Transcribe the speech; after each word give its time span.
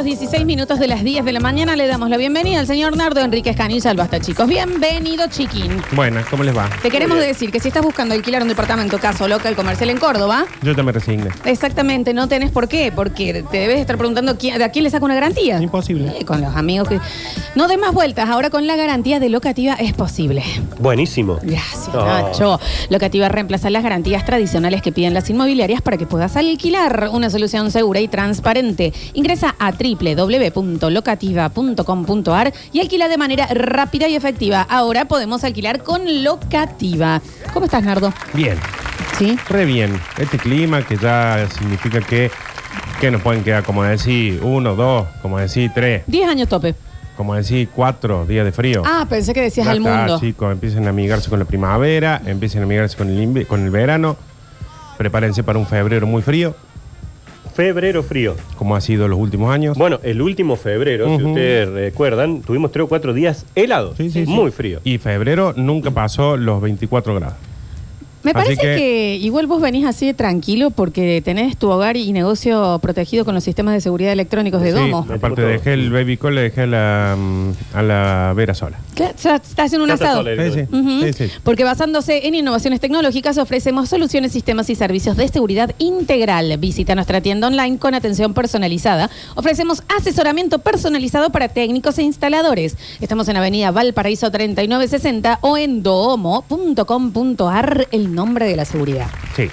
los 0.00 0.06
16 0.06 0.46
minutos 0.46 0.78
de 0.78 0.88
las 0.88 1.04
10 1.04 1.26
de 1.26 1.32
la 1.32 1.40
mañana. 1.40 1.76
Le 1.76 1.86
damos 1.86 2.08
la 2.08 2.16
bienvenida 2.16 2.58
al 2.60 2.66
señor 2.66 2.96
Nardo 2.96 3.20
Enríquez 3.20 3.54
Canilla 3.54 3.90
al 3.90 3.98
Basta, 3.98 4.18
chicos. 4.18 4.48
Bienvenido, 4.48 5.26
chiquín. 5.28 5.76
Buenas, 5.92 6.24
¿cómo 6.26 6.42
les 6.42 6.56
va? 6.56 6.70
Te 6.82 6.90
queremos 6.90 7.18
decir 7.18 7.50
que 7.52 7.60
si 7.60 7.68
estás 7.68 7.82
buscando 7.82 8.14
alquilar 8.14 8.40
un 8.40 8.48
departamento, 8.48 8.98
caso 8.98 9.28
local 9.28 9.54
comercial 9.56 9.90
en 9.90 9.98
Córdoba, 9.98 10.46
Yo 10.62 10.72
ya 10.72 10.82
me 10.82 10.92
resigné. 10.92 11.28
exactamente 11.44 12.14
no 12.14 12.28
tenés 12.28 12.50
por 12.50 12.66
qué, 12.66 12.90
porque 12.96 13.44
te 13.50 13.58
debes 13.58 13.78
estar 13.78 13.98
preguntando 13.98 14.38
quién- 14.38 14.56
de 14.56 14.64
a 14.64 14.70
quién 14.70 14.84
le 14.84 14.90
saca 14.90 15.04
una 15.04 15.14
garantía. 15.14 15.60
Imposible. 15.60 16.14
Eh, 16.18 16.24
con 16.24 16.40
los 16.40 16.56
amigos 16.56 16.88
que. 16.88 16.98
No 17.54 17.68
des 17.68 17.78
más 17.78 17.92
vueltas, 17.92 18.26
ahora 18.30 18.48
con 18.48 18.66
la 18.66 18.76
garantía 18.76 19.20
de 19.20 19.28
locativa 19.28 19.74
es 19.74 19.92
posible. 19.92 20.42
Buenísimo. 20.78 21.38
Gracias, 21.42 21.90
Oh. 21.94 22.04
Nacho. 22.06 22.58
Locativa 22.88 23.28
reemplaza 23.28 23.68
las 23.68 23.82
garantías 23.82 24.24
tradicionales 24.24 24.80
que 24.80 24.92
piden 24.92 25.12
las 25.12 25.28
inmobiliarias 25.28 25.82
para 25.82 25.98
que 25.98 26.06
puedas 26.06 26.36
alquilar 26.36 27.10
una 27.12 27.28
solución 27.28 27.70
segura 27.70 28.00
y 28.00 28.08
transparente. 28.08 28.94
Ingresa 29.12 29.54
a 29.58 29.72
www.locativa.com.ar 29.96 32.52
y 32.72 32.80
alquila 32.80 33.08
de 33.08 33.18
manera 33.18 33.46
rápida 33.52 34.08
y 34.08 34.16
efectiva. 34.16 34.66
Ahora 34.68 35.06
podemos 35.06 35.44
alquilar 35.44 35.82
con 35.82 36.24
Locativa. 36.24 37.20
¿Cómo 37.52 37.66
estás, 37.66 37.82
Nardo? 37.82 38.12
Bien, 38.34 38.56
¿Sí? 39.18 39.38
re 39.48 39.64
bien. 39.64 39.98
Este 40.18 40.38
clima 40.38 40.82
que 40.82 40.96
ya 40.96 41.46
significa 41.58 42.00
que, 42.00 42.30
que 43.00 43.10
nos 43.10 43.22
pueden 43.22 43.42
quedar, 43.44 43.62
como 43.64 43.82
decir, 43.82 44.40
uno, 44.42 44.74
dos, 44.74 45.06
como 45.22 45.38
decir, 45.38 45.70
tres, 45.74 46.02
10 46.06 46.28
años 46.28 46.48
tope. 46.48 46.74
como 47.16 47.34
decir, 47.34 47.68
cuatro 47.74 48.24
días 48.26 48.44
de 48.44 48.52
frío. 48.52 48.82
Ah, 48.86 49.06
pensé 49.08 49.32
que 49.34 49.42
decías 49.42 49.66
Ya 49.66 49.72
al 49.72 49.78
está, 49.78 49.96
mundo. 49.96 50.20
chicos, 50.20 50.52
empiecen 50.52 50.86
a 50.86 50.90
amigarse 50.90 51.28
con 51.28 51.38
la 51.38 51.44
primavera, 51.44 52.20
empiecen 52.24 52.60
a 52.62 52.64
amigarse 52.64 52.96
con 52.96 53.08
el, 53.10 53.46
con 53.46 53.64
el 53.64 53.70
verano. 53.70 54.16
Prepárense 54.98 55.42
para 55.42 55.58
un 55.58 55.66
febrero 55.66 56.06
muy 56.06 56.22
frío, 56.22 56.54
Febrero 57.54 58.02
frío. 58.02 58.36
como 58.56 58.76
ha 58.76 58.80
sido 58.80 59.08
los 59.08 59.18
últimos 59.18 59.52
años. 59.52 59.76
Bueno, 59.76 60.00
el 60.02 60.22
último 60.22 60.56
febrero, 60.56 61.16
si 61.18 61.24
ustedes 61.24 61.68
recuerdan, 61.68 62.42
tuvimos 62.42 62.72
tres 62.72 62.84
o 62.84 62.88
cuatro 62.88 63.12
días 63.12 63.46
helados. 63.54 63.96
Sí, 63.96 64.10
sí, 64.10 64.24
sí. 64.24 64.30
Muy 64.30 64.50
frío. 64.50 64.80
Y 64.84 64.98
febrero 64.98 65.52
nunca 65.56 65.90
pasó 65.90 66.36
los 66.36 66.60
24 66.60 67.14
grados. 67.14 67.36
Me 68.22 68.32
Así 68.32 68.40
parece 68.40 68.60
que... 68.60 68.76
que- 68.76 69.16
igual 69.20 69.46
vos 69.46 69.60
venís 69.62 69.86
así 69.86 70.06
de 70.06 70.14
tranquilo 70.14 70.70
porque 70.70 71.22
tenés 71.24 71.56
tu 71.56 71.70
hogar 71.70 71.96
y 71.96 72.12
negocio 72.12 72.78
protegido 72.82 73.24
con 73.24 73.34
los 73.34 73.42
sistemas 73.44 73.74
de 73.74 73.80
seguridad 73.80 74.12
electrónicos 74.12 74.60
de 74.62 74.72
Sí, 74.72 74.78
Domo. 74.78 75.06
aparte 75.12 75.42
dejé 75.42 75.72
el 75.72 75.90
baby 75.90 76.16
call, 76.16 76.34
le 76.34 76.42
dejé 76.42 76.62
a 76.62 76.66
la, 76.66 77.16
mm, 77.18 77.50
a 77.76 77.82
la 77.82 78.32
Vera 78.36 78.54
sola. 78.54 78.78
Claro, 78.94 79.14
ya 79.22 79.36
está 79.36 79.62
haciendo 79.64 79.84
un 79.84 79.90
asado. 79.90 80.22
sola, 80.22 80.30
Sí, 80.44 80.52
sí, 80.52 80.76
Ujú. 80.76 81.02
sí, 81.04 81.12
sí. 81.14 81.30
Porque 81.42 81.64
basándose 81.64 82.26
en 82.26 82.34
innovaciones 82.34 82.80
tecnológicas 82.80 83.38
ofrecemos 83.38 83.88
soluciones, 83.88 84.32
sistemas 84.32 84.68
y 84.70 84.74
servicios 84.74 85.16
de 85.16 85.26
seguridad 85.28 85.74
integral. 85.78 86.56
Visita 86.58 86.94
nuestra 86.94 87.20
tienda 87.22 87.46
online 87.46 87.78
con 87.78 87.94
atención 87.94 88.34
personalizada. 88.34 89.10
Ofrecemos 89.34 89.82
asesoramiento 89.96 90.58
personalizado 90.58 91.30
para 91.30 91.48
técnicos 91.48 91.98
e 91.98 92.02
instaladores. 92.02 92.76
Estamos 93.00 93.28
en 93.28 93.36
Avenida 93.38 93.70
Valparaíso 93.70 94.30
3960 94.30 95.38
o 95.40 95.56
en 95.56 95.82
doomo.com.ar, 95.82 97.88
el 97.92 98.09
nombre 98.14 98.46
de 98.46 98.56
la 98.56 98.64
seguridad. 98.64 99.08
Sí. 99.36 99.48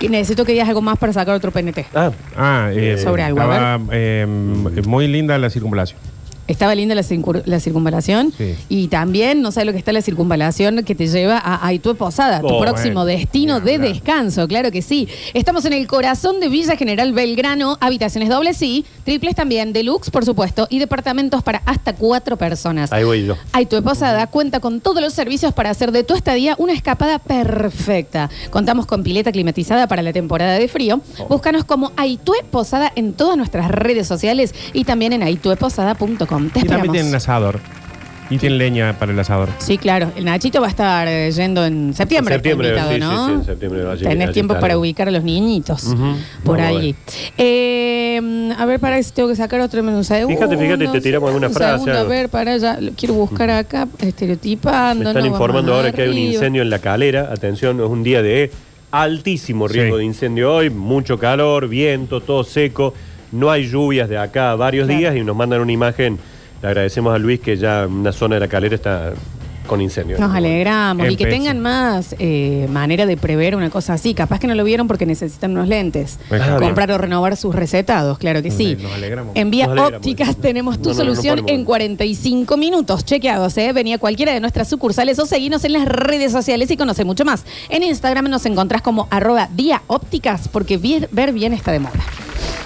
Y 0.00 0.08
necesito 0.08 0.44
que 0.44 0.52
digas 0.52 0.68
algo 0.68 0.80
más 0.80 0.98
para 0.98 1.12
sacar 1.12 1.34
otro 1.34 1.50
PNT. 1.50 1.86
Ah, 1.94 2.10
Ah, 2.36 2.70
eh, 2.72 2.96
Sobre 2.98 3.22
algo, 3.22 3.40
a 3.40 3.44
estaba 3.44 3.80
eh, 3.92 4.26
muy 4.86 5.08
linda 5.08 5.36
la 5.38 5.50
circunvalación. 5.50 5.98
Estaba 6.50 6.74
linda 6.74 6.94
la, 6.94 7.02
circun- 7.02 7.42
la 7.46 7.60
circunvalación 7.60 8.32
Sí. 8.36 8.54
y 8.68 8.88
también, 8.88 9.40
no 9.40 9.52
sé 9.52 9.64
lo 9.64 9.72
que 9.72 9.78
está 9.78 9.92
la 9.92 10.02
circunvalación 10.02 10.82
que 10.84 10.94
te 10.94 11.06
lleva 11.06 11.38
a 11.38 11.66
Aitue 11.66 11.94
Posada, 11.94 12.40
tu 12.40 12.48
Oh, 12.48 12.60
próximo 12.60 13.02
bueno, 13.02 13.04
destino 13.06 13.60
de 13.60 13.78
descanso, 13.78 14.46
claro 14.48 14.70
que 14.70 14.82
sí. 14.82 15.08
Estamos 15.32 15.64
en 15.64 15.72
el 15.72 15.86
corazón 15.86 16.40
de 16.40 16.48
Villa 16.48 16.76
General 16.76 17.12
Belgrano, 17.12 17.78
habitaciones 17.80 18.28
dobles 18.28 18.56
sí, 18.56 18.84
triples 19.04 19.34
también, 19.34 19.72
deluxe 19.72 20.10
por 20.10 20.24
supuesto, 20.24 20.66
y 20.70 20.78
departamentos 20.80 21.42
para 21.42 21.62
hasta 21.66 21.94
cuatro 21.94 22.36
personas. 22.36 22.92
ahí 22.92 23.04
voy 23.04 23.24
yo. 23.26 23.36
Aitue 23.52 23.80
Posada 23.82 24.26
cuenta 24.26 24.58
con 24.60 24.80
todos 24.80 25.00
los 25.00 25.12
servicios 25.12 25.52
para 25.54 25.70
hacer 25.70 25.92
de 25.92 26.02
tu 26.04 26.14
estadía 26.14 26.56
una 26.58 26.72
escapada 26.72 27.18
perfecta. 27.20 28.28
Contamos 28.50 28.86
con 28.86 29.02
pileta 29.02 29.30
climatizada 29.32 29.86
para 29.86 30.02
la 30.02 30.12
temporada 30.12 30.58
de 30.58 30.66
frío. 30.68 31.00
Oh. 31.18 31.26
Búscanos 31.28 31.64
como 31.64 31.92
Aitue 31.96 32.38
Posada 32.50 32.92
en 32.96 33.12
todas 33.12 33.36
nuestras 33.36 33.70
redes 33.70 34.06
sociales 34.08 34.54
y 34.72 34.84
también 34.84 35.12
en 35.12 35.22
aitueposada.com. 35.22 36.39
Te 36.52 36.60
Y 36.60 36.62
también 36.62 36.64
esperamos. 36.64 36.92
tienen 36.94 37.14
asador. 37.14 37.60
Y 38.32 38.38
tienen 38.38 38.58
leña 38.58 38.92
para 38.96 39.10
el 39.10 39.18
asador. 39.18 39.48
Sí, 39.58 39.76
claro. 39.76 40.12
El 40.14 40.24
Nachito 40.24 40.60
va 40.60 40.68
a 40.68 40.70
estar 40.70 41.08
eh, 41.08 41.32
yendo 41.32 41.64
en 41.66 41.92
septiembre. 41.94 42.36
En 42.36 42.38
septiembre, 42.38 42.68
está 42.68 42.80
invitado, 42.94 43.10
sí, 43.10 43.16
¿no? 43.16 43.26
sí, 43.26 43.32
sí, 43.32 43.38
en 43.40 43.44
septiembre 43.44 43.82
va 43.82 43.90
a 43.90 43.94
llegar, 43.96 44.12
Tenés 44.12 44.28
allí 44.28 44.34
tiempo 44.34 44.60
para 44.60 44.78
ubicar 44.78 45.08
a 45.08 45.10
los 45.10 45.24
niñitos 45.24 45.82
Ujú. 45.82 46.14
por 46.44 46.58
Vamos 46.58 46.60
a 46.62 46.78
allí. 46.78 46.94
Eh, 47.36 48.52
a 48.56 48.64
ver, 48.66 48.78
para 48.78 49.02
si 49.02 49.10
tengo 49.12 49.28
que 49.30 49.34
sacar 49.34 49.60
otro 49.60 49.82
menú. 49.82 50.04
Fíjate, 50.04 50.56
fíjate, 50.56 50.86
te 50.88 51.00
tiramos 51.00 51.26
alguna 51.28 51.48
un 51.48 51.54
frase, 51.54 51.72
segundo, 51.72 51.92
a 51.92 51.98
algo. 51.98 52.10
ver, 52.10 52.28
para 52.28 52.52
allá. 52.52 52.80
Lo 52.80 52.92
quiero 52.92 53.14
buscar 53.14 53.50
acá, 53.50 53.88
estereotipando. 53.98 55.02
Me 55.04 55.10
están 55.10 55.24
no, 55.24 55.28
informando 55.30 55.74
ahora 55.74 55.90
que 55.90 56.02
hay 56.02 56.08
un 56.08 56.14
arriba. 56.14 56.32
incendio 56.34 56.62
en 56.62 56.70
la 56.70 56.78
calera. 56.78 57.30
Atención, 57.32 57.80
es 57.80 57.86
un 57.88 58.04
día 58.04 58.22
de 58.22 58.52
altísimo 58.92 59.66
riesgo 59.66 59.96
Sí. 59.96 60.00
de 60.00 60.04
incendio 60.04 60.54
hoy. 60.54 60.70
Mucho 60.70 61.18
calor, 61.18 61.68
viento, 61.68 62.20
todo 62.20 62.44
seco. 62.44 62.94
No 63.32 63.50
hay 63.50 63.66
lluvias 63.68 64.08
de 64.08 64.18
acá 64.18 64.52
a 64.52 64.54
varios 64.56 64.86
Claro. 64.86 64.98
días 65.00 65.16
y 65.16 65.20
nos 65.24 65.34
mandan 65.34 65.60
una 65.60 65.72
imagen. 65.72 66.18
Le 66.62 66.68
agradecemos 66.68 67.14
a 67.14 67.18
Luis 67.18 67.40
que 67.40 67.56
ya 67.56 67.86
una 67.86 68.12
zona 68.12 68.34
de 68.36 68.40
la 68.40 68.48
calera 68.48 68.74
está 68.74 69.12
con 69.66 69.80
incendio. 69.80 70.18
Nos 70.18 70.34
alegramos 70.34 71.08
y 71.10 71.14
que 71.16 71.26
tengan 71.26 71.60
más 71.60 72.16
eh, 72.18 72.66
manera 72.72 73.06
de 73.06 73.16
prever 73.16 73.54
una 73.54 73.70
cosa 73.70 73.92
así. 73.92 74.14
Capaz 74.14 74.40
que 74.40 74.48
no 74.48 74.56
lo 74.56 74.64
vieron 74.64 74.88
porque 74.88 75.06
necesitan 75.06 75.52
unos 75.52 75.68
lentes. 75.68 76.18
Ah, 76.28 76.56
bien. 76.58 76.58
Comprar 76.58 76.90
o 76.90 76.98
renovar 76.98 77.36
sus 77.36 77.54
recetados, 77.54 78.18
claro 78.18 78.42
que 78.42 78.50
sí. 78.50 78.76
Nos 78.82 78.92
alegramos. 78.92 79.36
En 79.36 79.52
Vía 79.52 79.66
alegramos. 79.66 79.92
Ópticas 79.98 80.36
tenemos 80.38 80.82
tu 80.82 80.88
No, 80.88 80.94
no, 80.96 80.98
no 80.98 81.04
solución 81.04 81.36
ponemos. 81.38 81.60
en 81.60 81.64
45 81.64 82.56
minutos. 82.56 83.04
Chequeados, 83.04 83.56
¿eh? 83.58 83.72
Venía 83.72 83.94
a 83.94 83.98
cualquiera 83.98 84.32
de 84.32 84.40
nuestras 84.40 84.68
sucursales 84.68 85.20
o 85.20 85.26
seguinos 85.26 85.62
en 85.64 85.74
las 85.74 85.86
redes 85.86 86.32
sociales 86.32 86.68
y 86.72 86.76
conoce 86.76 87.04
mucho 87.04 87.24
más. 87.24 87.44
En 87.68 87.84
Instagram 87.84 88.28
nos 88.28 88.44
encontrás 88.46 88.82
como 88.82 89.06
arroba 89.10 89.48
Vía 89.52 89.82
Ópticas 89.86 90.48
porque 90.48 90.78
ver 90.78 91.32
bien 91.32 91.52
está 91.52 91.70
de 91.70 91.78
moda. 91.78 91.92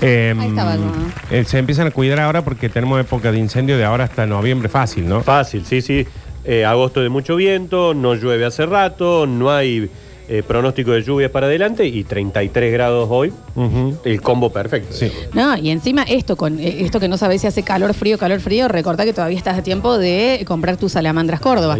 Eh, 0.04 0.34
Ahí 0.38 0.48
estaba, 0.48 0.76
¿no? 0.76 0.92
eh, 1.30 1.44
se 1.44 1.58
empiezan 1.58 1.86
a 1.86 1.90
cuidar 1.90 2.20
ahora 2.20 2.42
porque 2.42 2.68
tenemos 2.68 3.00
época 3.00 3.32
de 3.32 3.38
incendio 3.38 3.78
de 3.78 3.84
ahora 3.84 4.04
hasta 4.04 4.26
noviembre 4.26 4.68
fácil, 4.68 5.08
¿no? 5.08 5.22
Fácil, 5.22 5.64
sí, 5.64 5.80
sí. 5.80 6.06
Eh, 6.44 6.64
agosto 6.64 7.00
de 7.00 7.08
mucho 7.08 7.36
viento, 7.36 7.94
no 7.94 8.14
llueve 8.14 8.44
hace 8.44 8.66
rato, 8.66 9.26
no 9.26 9.50
hay 9.50 9.88
eh, 10.28 10.42
pronóstico 10.42 10.92
de 10.92 11.02
lluvias 11.02 11.30
para 11.30 11.46
adelante 11.46 11.86
y 11.86 12.04
33 12.04 12.72
grados 12.72 13.08
hoy. 13.10 13.32
Ujú. 13.54 13.96
El 14.04 14.20
combo 14.20 14.50
perfecto. 14.50 14.92
Sí. 14.92 15.10
No, 15.32 15.56
y 15.56 15.70
encima 15.70 16.02
esto 16.02 16.36
con 16.36 16.58
eh, 16.58 16.84
esto 16.84 17.00
que 17.00 17.08
no 17.08 17.16
sabes 17.16 17.40
si 17.40 17.46
hace 17.46 17.62
calor, 17.62 17.94
frío, 17.94 18.18
calor, 18.18 18.40
frío, 18.40 18.68
recordá 18.68 19.04
que 19.04 19.12
todavía 19.12 19.38
estás 19.38 19.58
a 19.58 19.62
tiempo 19.62 19.98
de 19.98 20.44
comprar 20.46 20.76
tus 20.76 20.92
salamandras 20.92 21.40
Córdoba. 21.40 21.76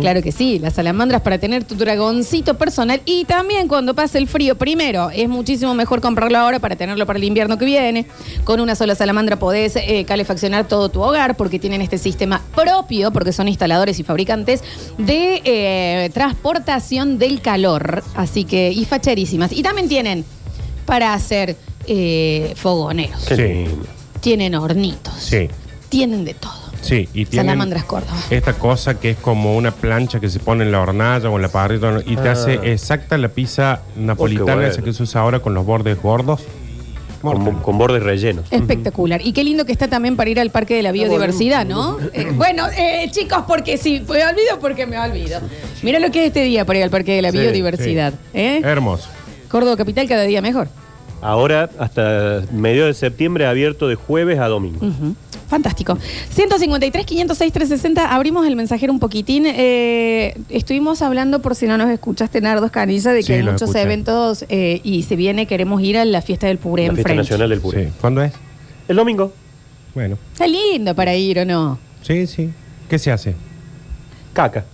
Claro 0.00 0.22
que 0.22 0.32
sí, 0.32 0.58
las 0.58 0.74
salamandras 0.74 1.22
para 1.22 1.38
tener 1.38 1.64
tu 1.64 1.74
dragoncito 1.74 2.54
personal 2.54 3.00
y 3.04 3.24
también 3.24 3.68
cuando 3.68 3.94
pase 3.94 4.18
el 4.18 4.28
frío, 4.28 4.56
primero, 4.56 5.10
es 5.10 5.28
muchísimo 5.28 5.74
mejor 5.74 6.00
comprarlo 6.00 6.38
ahora 6.38 6.58
para 6.58 6.76
tenerlo 6.76 7.06
para 7.06 7.18
el 7.18 7.24
invierno 7.24 7.58
que 7.58 7.64
viene. 7.64 8.06
Con 8.44 8.60
una 8.60 8.74
sola 8.74 8.94
salamandra 8.94 9.38
podés 9.38 9.76
eh, 9.76 10.04
calefaccionar 10.06 10.68
todo 10.68 10.88
tu 10.88 11.02
hogar 11.02 11.36
porque 11.36 11.58
tienen 11.58 11.80
este 11.80 11.98
sistema 11.98 12.42
propio, 12.54 13.10
porque 13.10 13.32
son 13.32 13.48
instaladores 13.48 13.98
y 13.98 14.02
fabricantes 14.02 14.62
de 14.98 15.40
eh, 15.44 16.10
transportación 16.12 17.18
del 17.18 17.40
calor. 17.40 17.85
Así 18.14 18.44
que, 18.44 18.70
y 18.70 18.84
facherísimas. 18.84 19.52
Y 19.52 19.62
también 19.62 19.88
tienen 19.88 20.24
para 20.84 21.14
hacer 21.14 21.56
eh, 21.86 22.52
fogoneros. 22.56 23.24
Qué 23.26 23.36
Sí. 23.36 23.42
lindo. 23.42 23.86
Tienen 24.20 24.54
hornitos. 24.56 25.14
Sí, 25.18 25.48
Tienen 25.88 26.24
de 26.24 26.34
todo. 26.34 26.52
sí. 26.80 27.08
Y 27.14 27.26
tienen 27.26 27.46
Salamandras 27.46 27.84
Córdoba. 27.84 28.18
esta 28.30 28.54
cosa 28.54 28.98
que 28.98 29.10
es 29.10 29.16
como 29.18 29.56
una 29.56 29.70
plancha 29.70 30.18
que 30.18 30.28
se 30.28 30.40
pone 30.40 30.64
en 30.64 30.72
la 30.72 30.80
hornalla 30.80 31.30
o 31.30 31.36
en 31.36 31.42
la 31.42 31.48
parrilla 31.48 32.00
y 32.04 32.16
te 32.16 32.28
Ah. 32.28 32.32
hace 32.32 32.54
exacta 32.72 33.16
la 33.18 33.28
pizza 33.28 33.82
napolitana 33.96 34.54
bueno. 34.54 34.68
esa 34.68 34.82
que 34.82 34.92
se 34.92 35.02
usa 35.04 35.20
ahora 35.20 35.38
con 35.40 35.54
los 35.54 35.64
bordes 35.64 36.00
gordos. 36.02 36.40
Con, 37.32 37.60
con 37.62 37.78
bordes 37.78 38.02
rellenos. 38.02 38.44
Espectacular. 38.50 39.20
Y 39.24 39.32
qué 39.32 39.44
lindo 39.44 39.64
que 39.64 39.72
está 39.72 39.88
también 39.88 40.16
para 40.16 40.30
ir 40.30 40.40
al 40.40 40.50
Parque 40.50 40.74
de 40.74 40.82
la 40.82 40.92
Biodiversidad, 40.92 41.66
¿no? 41.66 41.98
Eh, 42.12 42.28
bueno, 42.34 42.66
eh, 42.76 43.08
chicos, 43.10 43.44
porque 43.46 43.76
sí, 43.78 44.02
me 44.08 44.24
olvido 44.24 44.58
porque 44.60 44.86
me 44.86 44.98
olvido. 44.98 45.40
Mira 45.82 45.98
lo 45.98 46.10
que 46.10 46.20
es 46.22 46.26
este 46.28 46.42
día 46.44 46.64
para 46.64 46.78
ir 46.78 46.84
al 46.84 46.90
Parque 46.90 47.14
de 47.14 47.22
la 47.22 47.30
Sí, 47.30 47.38
Biodiversidad. 47.38 48.14
¿eh? 48.34 48.60
Hermoso. 48.64 49.08
Córdoba 49.48 49.76
Capital 49.76 50.08
cada 50.08 50.22
día 50.24 50.40
mejor. 50.42 50.68
Ahora, 51.22 51.70
hasta 51.78 52.42
medio 52.52 52.86
de 52.86 52.94
septiembre, 52.94 53.46
abierto 53.46 53.88
de 53.88 53.94
jueves 53.94 54.38
a 54.38 54.48
domingo. 54.48 54.86
Ujú. 54.86 55.16
Fantástico. 55.48 55.96
153, 56.30 57.06
506, 57.06 57.52
360. 57.52 58.14
Abrimos 58.14 58.46
el 58.46 58.56
mensajero 58.56 58.92
un 58.92 58.98
poquitín. 58.98 59.44
Eh, 59.46 60.36
estuvimos 60.48 61.02
hablando, 61.02 61.40
por 61.40 61.54
si 61.54 61.66
no 61.66 61.78
nos 61.78 61.88
escuchaste, 61.90 62.40
Nardo 62.40 62.70
Canilla, 62.72 63.12
de 63.12 63.20
que 63.20 63.26
Sí, 63.26 63.32
hay 63.34 63.42
lo 63.42 63.52
muchos 63.52 63.68
escuché. 63.68 63.82
eventos 63.82 64.44
eh, 64.48 64.80
y 64.82 65.04
se 65.04 65.14
viene, 65.16 65.46
queremos 65.46 65.80
ir 65.82 65.98
a 65.98 66.04
la 66.04 66.20
fiesta 66.20 66.48
del 66.48 66.58
Puré 66.58 66.82
La 66.84 66.88
en 66.88 66.94
fiesta 66.96 67.08
French. 67.08 67.18
nacional 67.24 67.48
del 67.50 67.60
puré. 67.60 67.84
Sí. 67.86 67.92
¿Cuándo 68.00 68.22
es? 68.22 68.32
El 68.88 68.96
domingo. 68.96 69.32
Bueno. 69.94 70.18
Está 70.32 70.46
lindo 70.46 70.94
para 70.94 71.14
ir, 71.14 71.38
¿o 71.38 71.44
no? 71.44 71.78
Sí, 72.02 72.26
sí. 72.26 72.50
¿Qué 72.88 72.98
se 72.98 73.12
hace? 73.12 73.34
Caca. 74.32 74.64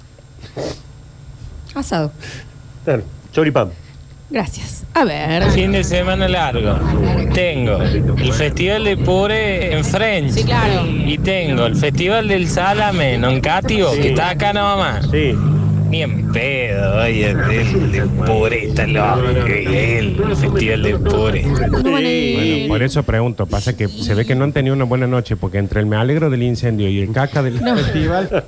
Asado. 1.74 2.12
Claro. 2.84 3.02
Choripán. 3.32 3.70
Gracias. 4.32 4.84
A 4.94 5.04
ver. 5.04 5.50
Fin 5.50 5.72
de 5.72 5.84
semana 5.84 6.26
largo. 6.26 6.78
Tengo 7.34 7.82
el 7.82 8.32
Festival 8.32 8.84
de 8.84 8.96
Pure 8.96 9.76
en 9.76 9.84
French. 9.84 10.32
Sí, 10.32 10.44
claro. 10.44 10.86
Y 10.86 11.18
tengo 11.18 11.66
el 11.66 11.76
Festival 11.76 12.28
del 12.28 12.48
Salame 12.48 13.14
en 13.14 13.24
Oncatio, 13.24 13.92
que 13.92 14.08
está 14.08 14.30
acá 14.30 14.52
nomás. 14.52 15.06
Sí. 15.10 15.34
Ni 15.92 16.00
en 16.02 16.32
pedo, 16.32 17.02
oye, 17.02 17.30
el 17.32 17.92
de 17.92 18.06
Pure 18.24 18.64
está 18.64 18.86
loco. 18.86 19.44
que 19.44 19.98
El 19.98 20.16
Festival 20.36 20.82
de 20.84 20.98
Pure. 20.98 21.40
Ir. 21.42 21.48
Bueno, 21.82 22.68
por 22.68 22.82
eso 22.82 23.02
pregunto. 23.02 23.44
Pasa 23.44 23.76
que 23.76 23.88
se 23.88 24.14
ve 24.14 24.24
que 24.24 24.34
no 24.34 24.44
han 24.44 24.54
tenido 24.54 24.74
una 24.74 24.84
buena 24.84 25.06
noche 25.06 25.36
porque 25.36 25.58
entre 25.58 25.80
el 25.80 25.86
me 25.86 25.96
alegro 25.96 26.30
del 26.30 26.42
incendio 26.44 26.88
y 26.88 26.98
el 27.02 27.12
caca 27.12 27.42
del 27.42 27.60
No. 27.62 27.76
festival. 27.76 28.44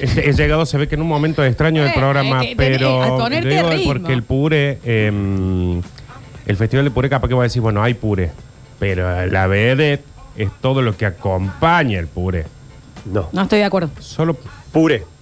He, 0.00 0.30
he 0.30 0.32
llegado, 0.32 0.64
se 0.64 0.78
ve 0.78 0.88
que 0.88 0.94
en 0.94 1.02
un 1.02 1.08
momento 1.08 1.44
extraño 1.44 1.82
del 1.82 1.90
Eh, 1.90 1.94
programa, 1.94 2.42
eh, 2.42 2.48
que 2.48 2.56
tenés- 2.56 2.76
a 2.76 2.78
pero 2.78 3.18
ponerte 3.18 3.48
digo 3.50 3.70
ritmo. 3.70 3.92
porque 3.92 4.12
el 4.14 4.22
pure, 4.22 4.78
eh, 4.84 5.80
el 6.46 6.56
festival 6.56 6.86
de 6.86 6.90
pure, 6.90 7.10
capaz 7.10 7.28
que 7.28 7.34
va 7.34 7.42
a 7.42 7.44
decir, 7.44 7.60
bueno, 7.60 7.82
hay 7.82 7.92
pure, 7.92 8.30
pero 8.78 9.26
la 9.26 9.46
vedette 9.48 10.02
es 10.38 10.48
todo 10.62 10.80
lo 10.80 10.96
que 10.96 11.04
acompaña 11.04 11.98
el 11.98 12.06
pure. 12.06 12.46
No. 13.04 13.28
No 13.34 13.42
estoy 13.42 13.58
de 13.58 13.64
acuerdo. 13.66 13.90
Solo 14.00 14.34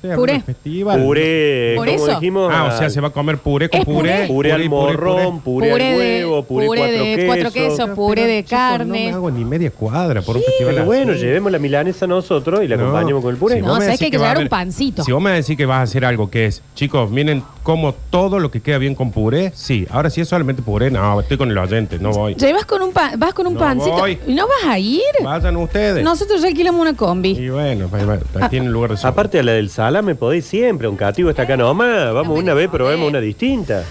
Puré. 0.03 0.15
Puré. 0.17 0.41
festival. 0.41 1.03
Puré, 1.03 1.73
Por 1.77 1.87
como 1.87 1.99
eso. 2.05 2.11
dijimos. 2.21 2.53
Ah, 2.55 2.71
o 2.73 2.79
sea, 2.79 2.91
se 2.91 3.01
va 3.01 3.09
a 3.09 3.11
comer 3.11 3.39
puré 3.39 3.69
con 3.69 3.81
Es 3.81 3.85
puré. 3.87 3.97
puré. 3.99 4.27
Puré 4.29 4.53
al 4.53 4.69
morrón, 4.69 5.41
puré, 5.41 5.71
Puré 5.71 5.85
al 5.93 5.99
de- 5.99 5.99
huevo, 6.27 6.43
puré, 6.45 6.67
puré 6.67 6.79
cuatro, 6.81 6.97
de 6.99 7.05
quesos. 7.17 7.25
cuatro 7.27 7.53
quesos. 7.53 7.91
puré 7.97 8.27
de 8.27 8.45
chicos, 8.45 8.51
carne. 8.59 8.87
No 8.87 9.11
me 9.11 9.13
hago 9.15 9.31
ni 9.31 9.45
media 9.45 9.71
cuadra 9.71 10.23
por 10.23 10.37
un 10.37 10.43
festival 10.43 10.75
Pero 10.75 10.83
así. 10.83 10.87
bueno, 10.87 11.13
llevemos 11.15 11.51
la 11.53 11.59
milanesa 11.59 12.07
nosotros 12.07 12.63
y 12.63 12.69
la 12.69 12.77
No. 12.77 12.85
acompañamos 12.85 13.23
con 13.23 13.33
el 13.35 13.37
puré. 13.39 13.57
Si 13.57 13.63
No, 13.63 13.77
me 13.79 13.85
decís 13.85 13.99
que 13.99 14.05
hay 14.05 14.11
que 14.11 14.19
va 14.19 14.25
a 14.25 14.27
llevar 14.29 14.37
un 14.37 14.41
haber- 14.43 14.51
pancito. 14.51 15.03
Si 15.03 15.13
vos 15.13 15.23
me 15.23 15.31
decís 15.33 15.57
que 15.57 15.67
vas 15.67 15.79
a 15.79 15.83
hacer 15.83 16.05
algo 16.05 16.31
que 16.31 16.47
es, 16.47 16.63
chicos, 16.75 17.11
miren 17.11 17.43
como 17.63 17.93
todo 17.95 18.39
lo 18.39 18.51
que 18.53 18.61
queda 18.61 18.79
bien 18.79 18.95
con 18.95 19.11
puré, 19.11 19.51
sí. 19.55 19.87
Ahora 19.91 20.09
si 20.11 20.21
es 20.21 20.29
solamente 20.29 20.63
puré, 20.63 20.91
no, 20.91 21.21
estoy 21.21 21.37
con 21.37 21.51
el 21.51 21.59
oyente, 21.59 21.99
no 21.99 22.11
voy. 22.13 22.35
Llevas 22.35 22.65
con 22.65 22.81
un 22.83 22.93
pan, 22.93 23.19
vas 23.19 23.35
con 23.35 23.47
un 23.49 23.55
No 23.55 23.61
pancito. 23.61 23.97
voy. 23.97 24.19
¿Y 24.27 24.35
¿No 24.35 24.47
vas 24.47 24.65
a 24.69 24.79
ir? 24.79 25.01
Vayan 25.25 25.57
ustedes. 25.57 26.05
Nosotros 26.05 26.43
ya 26.43 26.49
alquilamos 26.49 26.81
una 26.81 26.95
combi. 26.95 27.31
Y 27.31 27.49
bueno, 27.49 27.89
pues, 27.89 28.05
bueno, 28.07 28.23
tienen 28.51 28.71
lugar 28.71 28.91
de 28.93 28.97
sobra. 28.99 29.11
Aparte 29.11 29.41
a 29.41 29.43
la 29.43 29.53
del 29.53 29.69
salame 29.87 30.17
podéis 30.17 30.45
siempre, 30.45 30.89
un 30.89 30.97
cativo 30.97 31.31
está 31.31 31.43
acá 31.43 31.57
nomás, 31.57 32.13
vamos 32.13 32.37
una 32.37 32.55
vez, 32.55 32.69
probemos 32.69 33.09
una 33.09 33.21
distinta. 33.21 33.85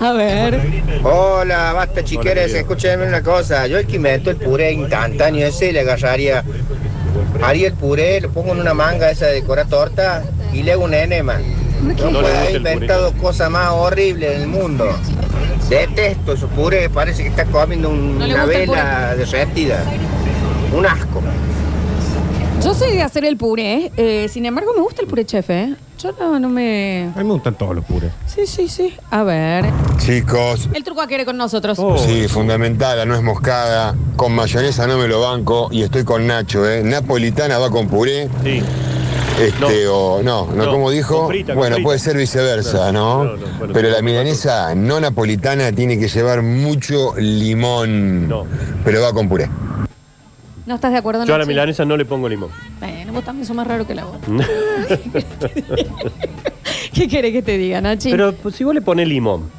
A 0.00 0.12
ver. 0.12 0.60
Hola, 1.04 1.72
basta 1.72 2.02
chiqueres, 2.02 2.52
escúchenme 2.52 3.06
una 3.06 3.22
cosa. 3.22 3.68
Yo 3.68 3.78
el 3.78 3.86
que 3.86 3.94
invento 3.94 4.28
el 4.28 4.38
puré 4.38 4.72
instantáneo 4.72 5.46
ese 5.46 5.72
le 5.72 5.80
agarraría. 5.80 6.42
Haría 7.40 7.68
el 7.68 7.74
puré, 7.74 8.20
lo 8.20 8.30
pongo 8.30 8.52
en 8.52 8.58
una 8.58 8.74
manga 8.74 9.12
esa 9.12 9.26
de 9.26 9.44
cora 9.44 9.66
torta 9.66 10.24
y 10.52 10.64
le 10.64 10.72
hago 10.72 10.82
un 10.82 10.94
enema. 10.94 11.38
No, 11.80 12.10
No 12.10 12.28
el 12.28 12.56
inventado 12.56 13.12
cosas 13.18 13.50
más 13.50 13.70
horribles 13.70 14.34
en 14.34 14.42
el 14.42 14.48
mundo. 14.48 14.88
Detesto 15.68 16.32
esos 16.32 16.50
puré, 16.50 16.90
parece 16.90 17.22
que 17.22 17.28
está 17.28 17.44
comiendo 17.44 17.88
No 17.88 18.24
una 18.24 18.42
el 18.42 18.48
vela 18.48 19.14
derretida. 19.14 19.84
Un 20.76 20.86
asco. 20.86 21.22
Yo 22.62 22.74
soy 22.74 22.92
de 22.92 23.02
hacer 23.02 23.24
el 23.24 23.36
puré. 23.36 23.90
eh, 23.96 24.28
sin 24.28 24.44
embargo, 24.46 24.72
me 24.76 24.82
gusta 24.82 25.02
el 25.02 25.08
puré 25.08 25.24
chef, 25.24 25.48
¿eh? 25.50 25.74
Yo 25.98 26.12
no, 26.18 26.38
no 26.38 26.48
me. 26.48 27.10
A 27.14 27.18
mí 27.18 27.24
me 27.24 27.32
gustan 27.34 27.54
todos 27.56 27.74
los 27.74 27.84
purés. 27.84 28.10
Sí, 28.26 28.46
sí, 28.46 28.68
sí. 28.68 28.94
A 29.10 29.22
ver. 29.22 29.66
Chicos, 29.98 30.68
El 30.72 30.82
truco 30.84 31.00
a 31.02 31.06
querer 31.06 31.26
con 31.26 31.36
nosotros. 31.36 31.78
Oh. 31.78 31.98
sí, 31.98 32.26
fundamental, 32.28 32.96
la 32.98 33.04
nuez 33.06 33.22
moscada. 33.22 33.94
Con 34.16 34.34
mayonesa 34.34 34.86
no 34.86 34.96
me 34.98 35.08
lo 35.08 35.20
banco 35.20 35.68
y 35.70 35.82
estoy 35.82 36.04
con 36.04 36.26
Nacho, 36.26 36.68
¿eh? 36.68 36.82
Napolitana 36.82 37.58
va 37.58 37.70
con 37.70 37.88
puré. 37.88 38.28
Sí. 38.44 38.62
Este, 39.40 39.88
o 39.88 40.22
no, 40.22 40.46
no, 40.54 40.66
No, 40.66 40.70
como 40.70 40.90
dijo. 40.90 41.20
con 41.20 41.28
frita, 41.28 41.52
con 41.52 41.58
bueno, 41.60 41.76
frita. 41.76 41.86
puede 41.86 41.98
ser 41.98 42.16
viceversa, 42.16 42.92
¿no? 42.92 43.24
No, 43.24 43.36
no, 43.36 43.46
bueno, 43.58 43.72
Pero 43.74 43.88
la 43.90 44.02
milanesa 44.02 44.74
no 44.74 45.00
napolitana 45.00 45.72
tiene 45.72 45.98
que 45.98 46.08
llevar 46.08 46.42
mucho 46.42 47.14
limón. 47.16 48.28
No. 48.28 48.44
Pero 48.84 49.00
va 49.02 49.12
con 49.12 49.28
puré. 49.28 49.48
¿No 50.70 50.76
estás 50.76 50.92
de 50.92 50.98
acuerdo, 50.98 51.24
Yo 51.24 51.34
a 51.34 51.38
la 51.38 51.46
milanesa 51.46 51.84
no 51.84 51.96
le 51.96 52.04
pongo 52.04 52.28
limón. 52.28 52.48
Bueno, 52.78 53.12
vos 53.12 53.24
también 53.24 53.44
sos 53.44 53.56
más 53.56 53.66
raro 53.66 53.84
que 53.88 53.92
la 53.96 54.04
voz. 54.04 54.18
¿Qué 56.94 57.08
querés 57.08 57.32
que 57.32 57.42
te 57.42 57.58
diga, 57.58 57.80
Nachi? 57.80 58.08
Pero 58.08 58.32
pues, 58.34 58.54
si 58.54 58.62
vos 58.62 58.72
le 58.72 58.80
pones 58.80 59.08
limón, 59.08 59.50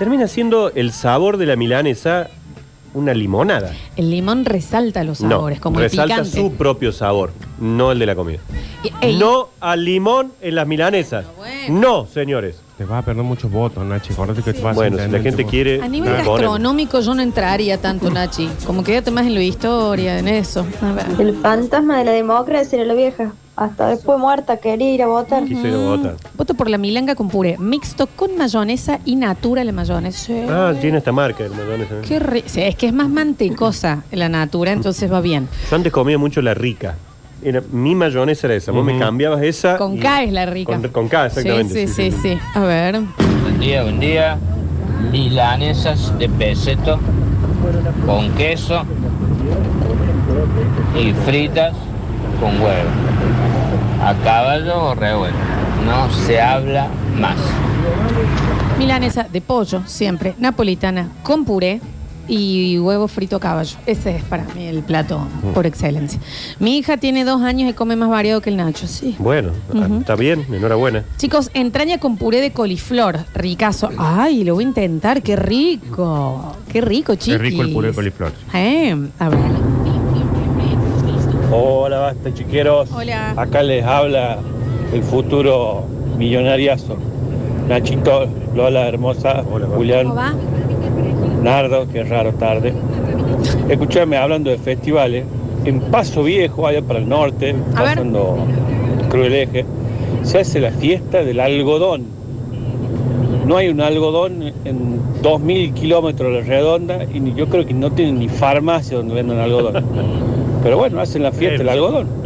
termina 0.00 0.26
siendo 0.26 0.70
el 0.70 0.90
sabor 0.90 1.36
de 1.36 1.46
la 1.46 1.54
milanesa 1.54 2.28
una 2.92 3.14
limonada. 3.14 3.72
El 3.94 4.10
limón 4.10 4.44
resalta 4.44 5.04
los 5.04 5.18
sabores, 5.18 5.58
no, 5.58 5.62
como 5.62 5.78
resalta 5.78 6.16
el 6.16 6.22
picante. 6.22 6.40
su 6.40 6.54
propio 6.56 6.90
sabor, 6.90 7.30
no 7.60 7.92
el 7.92 8.00
de 8.00 8.06
la 8.06 8.16
comida. 8.16 8.40
Y- 9.00 9.16
No 9.18 9.50
al 9.60 9.84
limón 9.84 10.32
en 10.40 10.56
las 10.56 10.66
milanesas. 10.66 11.24
Bueno. 11.36 11.80
No, 11.80 12.06
señores. 12.06 12.60
Te 12.82 12.86
vas 12.88 12.98
a 13.00 13.04
perder 13.04 13.22
muchos 13.22 13.48
votos, 13.48 13.84
Nachi. 13.84 14.12
Acordate 14.12 14.42
que 14.42 14.52
te 14.52 14.60
vas 14.60 14.72
a 14.72 14.74
Bueno, 14.74 14.98
si 14.98 15.08
la 15.08 15.20
gente 15.20 15.44
quiere. 15.44 15.80
A 15.80 15.86
nivel 15.86 16.12
gastronómico 16.16 16.98
yo 16.98 17.14
no 17.14 17.22
entraría 17.22 17.78
tanto, 17.80 18.10
Nachi. 18.10 18.48
Como 18.66 18.82
quédate 18.82 19.12
más 19.12 19.24
en 19.24 19.34
la 19.34 19.42
historia, 19.42 20.18
en 20.18 20.26
eso. 20.26 20.66
A 20.82 20.92
ver. 20.92 21.06
El 21.20 21.36
fantasma 21.36 21.98
de 21.98 22.06
la 22.06 22.10
democracia 22.10 22.78
era 22.80 22.86
la 22.88 22.94
vieja. 22.94 23.34
Hasta 23.54 23.86
después 23.90 24.18
muerta 24.18 24.56
quería 24.56 24.92
ir 24.94 25.02
a 25.04 25.06
votar. 25.06 25.44
Quise 25.44 25.68
ir 25.68 25.74
a 25.74 25.78
votar. 25.78 26.16
Voto 26.36 26.54
por 26.54 26.68
la 26.68 26.76
milanga 26.76 27.14
con 27.14 27.28
puré, 27.28 27.56
mixto 27.56 28.08
con 28.08 28.36
mayonesa 28.36 28.98
y 29.04 29.14
natura 29.14 29.62
la 29.62 29.70
mayonesa. 29.70 30.18
Sí. 30.26 30.42
Ah, 30.50 30.72
tiene 30.80 30.98
esta 30.98 31.12
marca 31.12 31.44
el 31.44 31.52
mayonesa. 31.52 32.00
Qué 32.02 32.18
ri- 32.20 32.42
sí, 32.46 32.62
es 32.62 32.74
que 32.74 32.88
es 32.88 32.92
más 32.92 33.08
mantecosa 33.08 34.02
la 34.10 34.28
natura, 34.28 34.72
entonces 34.72 35.12
va 35.12 35.20
bien. 35.20 35.48
Yo 35.70 35.76
antes 35.76 35.92
comía 35.92 36.18
mucho 36.18 36.42
la 36.42 36.54
rica. 36.54 36.96
Era, 37.44 37.60
mi 37.72 37.94
mayonesa 37.94 38.46
era 38.46 38.54
esa. 38.56 38.72
Vos 38.72 38.84
me 38.84 38.98
cambiabas 38.98 39.42
esa. 39.42 39.76
Con 39.76 39.96
y- 39.96 40.00
K 40.00 40.22
es 40.24 40.32
la 40.32 40.46
rica. 40.46 40.72
Con, 40.72 40.88
con 40.90 41.08
K, 41.08 41.26
exactamente. 41.26 41.86
Sí, 41.88 41.92
sí, 41.92 42.10
sí, 42.12 42.18
sí. 42.34 42.38
A 42.54 42.60
ver. 42.60 43.00
Buen 43.42 43.58
día, 43.58 43.82
buen 43.82 43.98
día. 44.00 44.38
Milanesas 45.10 46.16
de 46.18 46.28
peseto 46.28 46.98
con 48.06 48.30
queso 48.32 48.84
y 50.98 51.12
fritas 51.24 51.74
con 52.40 52.60
huevo. 52.60 52.88
A 54.04 54.14
caballo 54.24 54.84
o 54.90 54.94
revuelto. 54.94 55.38
No 55.86 56.10
se 56.12 56.40
habla 56.40 56.86
más. 57.18 57.36
Milanesa 58.78 59.24
de 59.24 59.40
pollo, 59.40 59.82
siempre. 59.86 60.34
Napolitana 60.38 61.08
con 61.22 61.44
puré 61.44 61.80
y 62.28 62.78
huevo 62.78 63.08
frito 63.08 63.36
a 63.36 63.40
caballo. 63.40 63.76
Ese 63.86 64.16
es 64.16 64.22
para 64.24 64.44
mí 64.54 64.66
el 64.66 64.82
plato 64.82 65.26
por 65.54 65.66
excelencia. 65.66 66.20
Mi 66.58 66.78
hija 66.78 66.96
tiene 66.96 67.24
dos 67.24 67.42
años 67.42 67.70
y 67.70 67.74
come 67.74 67.96
más 67.96 68.08
variado 68.10 68.40
que 68.40 68.50
el 68.50 68.56
Nacho, 68.56 68.86
sí. 68.86 69.16
Bueno, 69.18 69.50
Ujú. 69.72 69.98
está 70.00 70.14
bien, 70.14 70.46
enhorabuena. 70.52 71.04
Chicos, 71.16 71.50
entraña 71.54 71.98
con 71.98 72.16
puré 72.16 72.40
de 72.40 72.52
coliflor, 72.52 73.18
ricazo. 73.34 73.90
Ay, 73.98 74.44
lo 74.44 74.54
voy 74.54 74.64
a 74.64 74.68
intentar, 74.68 75.22
qué 75.22 75.36
rico. 75.36 76.56
Qué 76.70 76.80
rico, 76.80 77.14
chicos. 77.16 77.38
Qué 77.40 77.50
rico 77.50 77.62
el 77.62 77.72
puré 77.72 77.88
de 77.88 77.94
coliflor. 77.94 78.32
Eh, 78.54 78.96
a 79.18 79.28
ver. 79.28 79.38
Hola, 81.50 81.98
basta 81.98 82.32
chiqueros. 82.32 82.90
Hola. 82.92 83.34
Acá 83.36 83.62
les 83.62 83.84
habla 83.84 84.38
el 84.92 85.02
futuro 85.02 85.84
millonariazo. 86.16 86.96
Nachito, 87.68 88.26
Lola 88.54 88.86
hermosa, 88.88 89.44
Hola. 89.50 89.66
Julián, 89.66 90.02
¿Cómo 90.08 90.14
va? 90.16 90.34
Nardo, 91.42 91.88
que 91.88 92.04
raro 92.04 92.32
tarde. 92.34 92.72
Escuchame 93.68 94.16
hablando 94.16 94.50
de 94.50 94.58
festivales. 94.58 95.24
En 95.64 95.80
Paso 95.80 96.22
Viejo, 96.22 96.66
allá 96.66 96.82
para 96.82 96.98
el 96.98 97.08
norte, 97.08 97.54
A 97.74 97.82
pasando 97.82 98.36
Cruz 99.08 99.24
del 99.24 99.34
Eje, 99.34 99.64
se 100.22 100.40
hace 100.40 100.60
la 100.60 100.70
fiesta 100.70 101.22
del 101.24 101.40
algodón. 101.40 102.04
No 103.46 103.56
hay 103.56 103.68
un 103.68 103.80
algodón 103.80 104.42
en 104.64 105.00
2.000 105.22 105.74
kilómetros 105.74 106.32
la 106.32 106.40
redonda 106.40 107.04
y 107.12 107.34
yo 107.34 107.48
creo 107.48 107.66
que 107.66 107.74
no 107.74 107.90
tienen 107.90 108.18
ni 108.20 108.28
farmacia 108.28 108.96
donde 108.96 109.14
vendan 109.14 109.38
algodón. 109.38 109.84
Pero 110.62 110.78
bueno, 110.78 111.00
hacen 111.00 111.24
la 111.24 111.32
fiesta 111.32 111.58
del 111.58 111.68
algodón. 111.68 112.21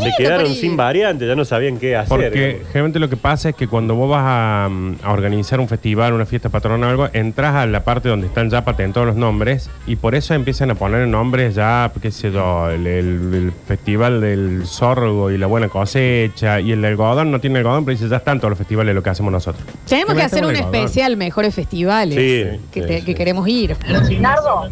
Se 0.00 0.12
quedaron 0.16 0.50
ir. 0.50 0.56
sin 0.56 0.76
variante, 0.76 1.26
ya 1.26 1.34
no 1.34 1.44
sabían 1.44 1.76
qué 1.78 1.96
hacer. 1.96 2.08
Porque 2.08 2.30
digamos. 2.30 2.66
generalmente 2.68 2.98
lo 2.98 3.08
que 3.08 3.16
pasa 3.16 3.48
es 3.50 3.54
que 3.56 3.66
cuando 3.68 3.94
vos 3.94 4.10
vas 4.10 4.22
a, 4.24 4.68
mm, 4.70 4.94
a 5.02 5.12
organizar 5.12 5.60
un 5.60 5.68
festival, 5.68 6.12
una 6.12 6.26
fiesta 6.26 6.48
patronal 6.48 6.88
o 6.88 6.90
algo, 6.90 7.08
entras 7.12 7.54
a 7.54 7.66
la 7.66 7.84
parte 7.84 8.08
donde 8.08 8.26
están 8.26 8.50
ya 8.50 8.64
patentados 8.64 9.06
los 9.06 9.16
nombres 9.16 9.70
y 9.86 9.96
por 9.96 10.14
eso 10.14 10.34
empiezan 10.34 10.70
a 10.70 10.74
poner 10.74 11.06
nombres 11.08 11.54
ya, 11.54 11.90
qué 12.00 12.10
sé 12.10 12.30
yo, 12.32 12.68
el, 12.70 12.86
el- 12.86 13.34
el 13.34 13.52
festival 13.66 14.20
del 14.20 14.66
sorgo 14.66 15.30
y 15.30 15.38
la 15.38 15.46
buena 15.46 15.68
cosecha 15.68 16.60
y 16.60 16.72
el 16.72 16.84
algodón 16.84 17.30
no 17.30 17.40
tiene 17.40 17.58
algodón, 17.58 17.84
pero 17.84 17.96
dice 17.96 18.08
ya 18.08 18.16
están 18.16 18.38
todos 18.38 18.50
los 18.50 18.58
festivales 18.58 18.90
de 18.90 18.94
lo 18.94 19.02
que 19.02 19.10
hacemos 19.10 19.32
nosotros. 19.32 19.64
Tenemos 19.88 20.14
Que 20.14 20.22
hacer 20.22 20.44
un 20.44 20.56
especial 20.56 21.16
mejores 21.16 21.54
festivales 21.54 22.14
Sí, 22.16 22.60
que, 22.72 22.80
sí, 22.82 22.86
te- 22.86 22.98
sí. 23.00 23.04
que 23.06 23.14
queremos 23.14 23.46
ir. 23.48 23.76
Nardo, 24.20 24.68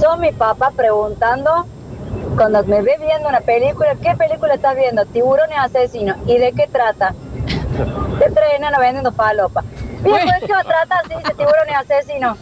son 0.00 0.20
mi 0.20 0.32
papá 0.32 0.70
preguntando 0.76 1.66
cuando 2.36 2.64
me 2.64 2.82
ve 2.82 2.96
viendo 3.00 3.28
una 3.28 3.40
película, 3.40 3.96
¿qué 4.02 4.14
película 4.16 4.54
estás 4.54 4.76
viendo? 4.76 5.04
Tiburones 5.06 5.56
asesinos. 5.58 6.16
¿Y 6.26 6.38
de 6.38 6.52
qué 6.52 6.66
trata? 6.66 7.14
De 8.18 8.26
tres 8.26 8.54
enanos 8.56 8.80
vendiendo 8.80 9.12
falopa. 9.12 9.64
Viejo, 10.02 10.18
¿de 10.18 10.46
qué 10.46 10.52
va 10.52 10.60
a 10.60 10.64
tratar 10.64 11.06
si 11.08 11.14
dice 11.14 11.34
tiburones 11.34 11.76
asesinos? 11.76 12.38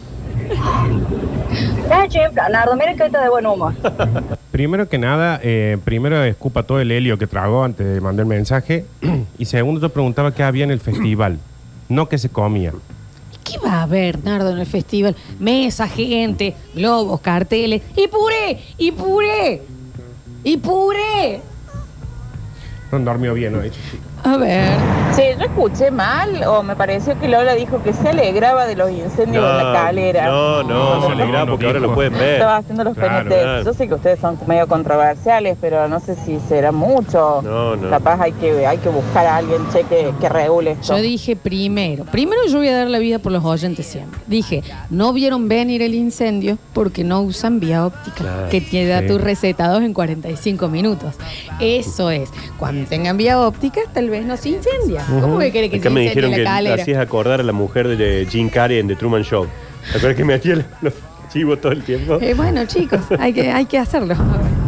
Es 1.89 2.09
chifla, 2.09 2.49
Nardo, 2.49 2.75
mira 2.75 2.93
que 2.93 3.03
ahorita 3.03 3.21
de 3.21 3.29
buen 3.29 3.45
humor. 3.45 3.73
Primero 4.51 4.89
que 4.89 4.97
nada, 4.97 5.39
eh, 5.43 5.77
primero 5.85 6.23
escupa 6.23 6.63
todo 6.63 6.79
el 6.79 6.91
helio 6.91 7.17
que 7.17 7.27
tragó 7.27 7.63
antes 7.63 7.85
de 7.85 8.01
mandar 8.01 8.23
el 8.23 8.29
mensaje 8.29 8.85
y 9.37 9.45
segundo 9.45 9.79
te 9.79 9.89
preguntaba 9.89 10.33
qué 10.33 10.43
había 10.43 10.63
en 10.63 10.71
el 10.71 10.79
festival, 10.79 11.39
no 11.89 12.09
qué 12.09 12.17
se 12.17 12.29
comía. 12.29 12.73
¿Qué 13.43 13.57
va 13.57 13.75
a 13.75 13.83
haber, 13.83 14.23
Nardo, 14.23 14.51
en 14.51 14.59
el 14.59 14.65
festival? 14.65 15.15
Mesa, 15.39 15.87
gente, 15.87 16.55
globos, 16.75 17.21
carteles. 17.21 17.81
¡Y 17.95 18.07
puré! 18.07 18.59
¡Y 18.77 18.91
puré! 18.91 19.61
¡Y 20.43 20.57
puré! 20.57 21.41
No 22.91 22.99
dormió 22.99 23.33
bien 23.33 23.55
hoy. 23.55 23.71
A 24.23 24.37
ver. 24.37 24.77
Sí, 25.13 25.23
yo 25.37 25.45
escuché 25.45 25.91
mal 25.91 26.43
o 26.43 26.61
me 26.61 26.75
pareció 26.75 27.17
que 27.19 27.27
Lola 27.27 27.55
dijo 27.55 27.81
que 27.83 27.93
se 27.93 28.09
alegraba 28.09 28.65
de 28.67 28.75
los 28.75 28.91
incendios 28.91 29.43
de 29.43 29.63
la 29.63 29.73
calera. 29.73 30.27
no, 30.27 30.63
no, 30.63 30.99
No, 30.99 31.05
se 31.07 31.11
alegraba 31.13 31.45
no, 31.45 31.51
porque 31.51 31.63
no 31.65 31.69
ahora 31.69 31.79
lo 31.79 31.93
pueden 31.93 32.13
ver. 32.13 32.33
Estaba 32.33 32.57
haciendo 32.57 32.83
los 32.83 32.95
Claro, 32.95 33.29
PNT. 33.29 33.41
claro. 33.41 33.63
Yo 33.63 33.73
sé 33.73 33.87
que 33.87 33.93
ustedes 33.95 34.19
son 34.19 34.37
medio 34.45 34.67
controversiales, 34.67 35.57
pero 35.59 35.87
no 35.87 35.99
sé 35.99 36.15
si 36.15 36.39
será 36.47 36.71
mucho. 36.71 37.41
No, 37.43 37.75
no. 37.75 37.89
Capaz 37.89 38.21
hay 38.21 38.31
que, 38.33 38.65
hay 38.67 38.77
que 38.77 38.89
buscar 38.89 39.25
a 39.25 39.37
alguien 39.37 39.61
che, 39.73 39.83
que, 39.83 40.13
que 40.19 40.29
regule 40.29 40.71
esto. 40.71 40.95
Yo 40.95 41.01
dije 41.01 41.35
primero, 41.35 42.05
primero 42.05 42.41
yo 42.47 42.57
voy 42.59 42.67
a 42.69 42.77
dar 42.77 42.87
la 42.87 42.99
vida 42.99 43.19
por 43.19 43.31
los 43.31 43.43
oyentes 43.43 43.85
siempre. 43.87 44.19
Dije, 44.27 44.63
no 44.89 45.11
vieron 45.13 45.47
venir 45.49 45.81
el 45.81 45.95
incendio 45.95 46.57
porque 46.73 47.03
no 47.03 47.21
usan 47.21 47.59
vía 47.59 47.85
óptica, 47.85 48.17
Claro, 48.17 48.49
que 48.49 48.61
te 48.61 48.85
da 48.85 48.99
sí. 49.01 49.07
tus 49.07 49.21
recetados 49.21 49.81
en 49.81 49.93
45 49.93 50.67
minutos. 50.67 51.15
Eso 51.59 52.09
es. 52.11 52.29
Cuando 52.57 52.87
tengan 52.87 53.17
vía 53.17 53.39
óptica, 53.41 53.81
tal 53.93 54.08
vez 54.09 54.25
no 54.25 54.35
se 54.37 54.49
incendia. 54.49 55.03
¿Cómo 55.21 55.39
que 55.39 55.51
quiere 55.51 55.69
que 55.69 55.77
Acá 55.77 55.89
se 55.89 55.89
me 55.95 56.01
dijeron 56.01 56.31
la 56.31 56.37
que 56.37 56.43
calera? 56.43 56.81
hacías 56.81 56.99
acordar 56.99 57.39
a 57.39 57.43
la 57.43 57.51
mujer 57.53 57.87
de 57.97 58.27
Jim 58.29 58.49
Carrey 58.49 58.79
en 58.79 58.87
The 58.87 58.95
Truman 58.95 59.23
Show. 59.23 59.47
¿Te 59.91 59.97
acuerdas 59.97 60.17
que 60.17 60.25
me 60.25 60.33
hacía 60.33 60.55
los- 60.55 60.65
los 60.81 60.93
chivos 61.31 61.61
todo 61.61 61.71
el 61.71 61.83
tiempo? 61.83 62.17
Eh, 62.21 62.33
bueno, 62.33 62.65
chicos, 62.65 62.99
hay 63.19 63.33
que, 63.33 63.51
hay 63.51 63.65
que 63.65 63.77
hacerlo. 63.77 64.15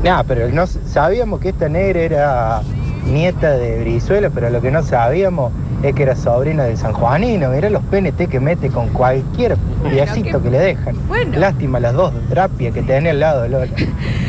Nah, 0.04 0.24
pero 0.24 0.48
no 0.50 0.66
sabíamos 0.68 1.40
que 1.40 1.50
esta 1.50 1.68
negra 1.70 2.00
era 2.02 2.62
nieta 3.06 3.52
de 3.58 3.80
Brizuela, 3.82 4.30
pero 4.30 4.50
lo 4.50 4.62
que 4.62 4.72
no 4.72 4.82
sabíamos 4.84 5.52
es 5.84 5.96
que 5.96 6.04
era 6.04 6.16
sobrina 6.16 6.64
del 6.64 6.78
sanjuanino. 6.78 7.50
Mirá 7.50 7.70
los 7.70 7.84
PNT 7.84 8.28
que 8.30 8.40
mete 8.40 8.70
con 8.70 8.90
cualquier 8.90 9.58
piecito 9.90 10.42
que 10.42 10.52
le 10.52 10.60
dejan. 10.60 10.96
Bueno. 11.08 11.38
Lástima 11.40 11.80
las 11.80 11.94
dos 11.94 12.14
drapias 12.30 12.74
que 12.74 12.82
tenía 12.82 13.12
al 13.12 13.20
lado 13.20 13.42
de 13.44 13.50
Lola. 13.50 13.68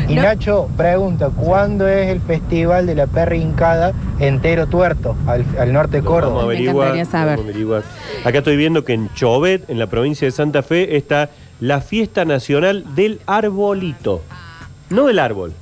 Y 0.09 0.15
No. 0.15 0.23
Nacho 0.23 0.67
pregunta, 0.75 1.29
¿cuándo 1.29 1.87
es 1.87 2.09
el 2.09 2.19
festival 2.19 2.85
de 2.85 2.93
la 2.93 3.07
perra 3.07 3.37
hincada 3.37 3.93
entero 4.19 4.67
tuerto 4.67 5.15
al, 5.25 5.45
al 5.57 5.71
norte 5.71 5.97
de 5.97 6.03
Lo 6.03 6.11
Vamos 6.11 6.23
a 6.23 6.31
Córdoba? 6.31 6.93
Me 6.93 7.05
saber. 7.05 7.37
vamos 7.37 7.45
a 7.45 7.49
averiguar. 7.49 7.83
Acá 8.25 8.39
estoy 8.39 8.57
viendo 8.57 8.83
que 8.83 8.93
en 8.93 9.13
Chovet, 9.13 9.69
en 9.69 9.79
la 9.79 9.87
provincia 9.87 10.27
de 10.27 10.31
Santa 10.31 10.61
Fe, 10.61 10.97
está 10.97 11.29
la 11.61 11.79
fiesta 11.79 12.25
nacional 12.25 12.83
del 12.95 13.21
arbolito. 13.25 14.21
No 14.89 15.05
del 15.05 15.19
árbol. 15.19 15.53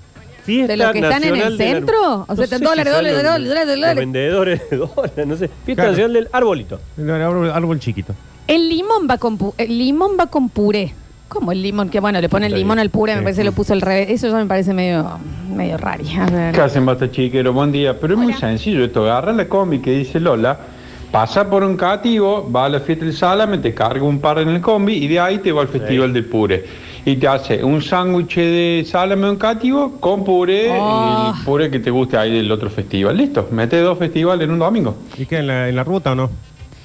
Fiesta 0.44 0.74
¿De 0.74 0.78
los 0.78 0.92
que 0.92 1.00
están 1.00 1.24
en 1.24 1.30
el 1.30 1.40
nacional 1.40 1.58
del 1.58 1.68
ar- 1.68 1.74
centro? 1.76 2.26
O 2.28 2.36
sea, 2.36 2.60
dólares, 2.60 2.94
dólares, 2.94 3.14
los- 3.24 3.24
dólares, 3.24 3.68
dólares, 3.68 3.96
vendedores 3.96 4.70
de 4.70 4.78
dólares, 4.78 5.28
no 5.28 5.36
sé. 5.38 5.50
Fiesta 5.66 5.84
Claro. 5.84 5.90
nacional 5.92 6.14
del 6.14 6.28
arbolito. 6.32 6.80
Era 6.98 7.28
árbol, 7.28 7.50
árbol 7.52 7.80
chiquito. 7.80 8.14
El 8.48 8.68
limón 8.70 9.08
va 9.10 9.18
con 9.18 9.38
pu- 9.38 9.54
el 9.58 9.78
limón 9.78 10.12
va 10.20 10.28
con 10.28 10.50
puré. 10.50 10.94
¿Cómo 11.30 11.54
el 11.54 11.62
limón? 11.62 11.88
Que 11.90 12.02
bueno, 12.02 12.20
le 12.20 12.28
ponen 12.28 12.48
Está 12.48 12.58
limón 12.58 12.76
bien. 12.76 12.80
al 12.80 12.90
puré, 12.90 13.14
me 13.14 13.20
Sí. 13.20 13.24
parece 13.24 13.42
que 13.42 13.46
lo 13.46 13.52
puso 13.54 13.72
al 13.72 13.80
revés. 13.82 14.10
Eso 14.10 14.28
ya 14.28 14.36
me 14.36 14.46
parece 14.48 14.74
medio, 14.74 15.18
medio 15.56 15.78
raro. 15.78 16.04
A 16.20 16.26
ver. 16.30 16.54
¿Qué 16.54 16.60
hacen, 16.60 16.86
basta 16.86 17.10
chiquero? 17.10 17.54
Buen 17.54 17.72
día. 17.72 17.98
Pero 17.98 18.16
es 18.16 18.20
muy 18.20 18.34
sencillo 18.34 18.84
esto. 18.84 19.04
Agarra 19.04 19.32
la 19.32 19.48
combi 19.48 19.80
que 19.80 19.92
dice 19.92 20.20
Lola, 20.20 20.60
pasa 21.10 21.50
por 21.50 21.64
un 21.64 21.78
cativo, 21.78 22.52
va 22.52 22.66
a 22.66 22.70
la 22.70 22.80
fiesta 22.82 23.06
del 23.06 23.14
salame, 23.14 23.60
te 23.60 23.74
carga 23.74 24.04
un 24.04 24.20
par 24.20 24.40
en 24.40 24.50
el 24.50 24.60
combi 24.60 24.96
y 24.96 25.08
de 25.08 25.20
ahí 25.22 25.38
te 25.38 25.54
va 25.54 25.62
al 25.62 25.70
festival 25.70 26.12
del 26.12 26.26
puré. 26.26 26.66
Y 27.04 27.16
te 27.16 27.28
hace 27.28 27.64
un 27.64 27.82
sándwich 27.82 28.36
de 28.36 28.86
salame 28.88 29.28
en 29.30 29.36
cativo 29.38 29.94
con 30.00 30.24
puré 30.24 30.70
Oh. 30.72 31.34
y 31.34 31.40
el 31.40 31.46
puré 31.46 31.72
que 31.72 31.80
te 31.80 31.90
guste 31.90 32.16
ahí 32.18 32.32
del 32.32 32.52
otro 32.52 32.70
festival. 32.70 33.18
Listo, 33.18 33.48
mete 33.52 33.80
dos 33.82 33.98
festivales 33.98 34.46
en 34.46 34.52
un 34.52 34.60
domingo. 34.60 34.96
¿Y 35.18 35.26
queda 35.26 35.40
en 35.40 35.48
la, 35.48 35.70
en 35.70 35.76
la 35.76 35.84
ruta 35.84 36.12
o 36.12 36.16
no? 36.16 36.30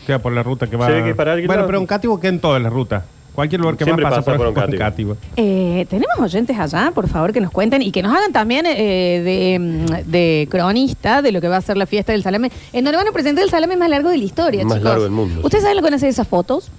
Queda 0.06 0.18
por 0.18 0.32
la 0.32 0.42
ruta 0.42 0.66
que 0.68 0.76
va. 0.76 0.86
Que 0.86 1.14
para 1.14 1.34
bueno, 1.34 1.54
lado. 1.54 1.66
pero 1.66 1.80
un 1.80 1.86
cativo 1.86 2.18
queda 2.18 2.30
en 2.30 2.40
todas 2.40 2.62
las 2.62 2.72
rutas. 2.72 3.04
Cualquier 3.34 3.60
lugar 3.60 3.76
que 3.76 3.84
Siempre 3.84 4.02
va 4.04 4.08
pasa, 4.08 4.22
pasa 4.22 4.36
por, 4.38 4.54
por 4.54 4.68
un 4.70 4.78
cativo. 4.78 5.16
Eh, 5.36 5.84
Tenemos 5.90 6.18
oyentes 6.18 6.58
allá, 6.58 6.90
por 6.94 7.06
favor, 7.06 7.34
que 7.34 7.40
nos 7.42 7.50
cuenten 7.50 7.82
y 7.82 7.92
que 7.92 8.02
nos 8.02 8.16
hagan 8.16 8.32
también 8.32 8.64
eh, 8.64 9.20
de, 9.22 9.58
mm, 9.58 10.10
de 10.10 10.48
cronista 10.50 11.20
de 11.20 11.32
lo 11.32 11.42
que 11.42 11.48
va 11.48 11.58
a 11.58 11.60
ser 11.60 11.76
la 11.76 11.84
fiesta 11.84 12.12
del 12.12 12.22
salame, 12.22 12.50
en 12.72 12.82
donde 12.84 12.96
van 12.96 13.08
a 13.08 13.12
presentar 13.12 13.44
el 13.44 13.50
salame 13.50 13.76
más 13.76 13.90
largo 13.90 14.08
de 14.08 14.16
la 14.16 14.24
historia. 14.24 14.64
Más 14.64 14.78
chicos. 14.78 14.84
largo 14.88 15.02
del 15.02 15.12
mundo, 15.12 15.42
¿Ustedes 15.44 15.64
saben 15.64 15.76
lo 15.76 15.82
que 15.82 15.86
van 15.88 15.92
a 15.92 15.96
hacer 15.96 16.08
esas 16.08 16.26
fotos? 16.26 16.70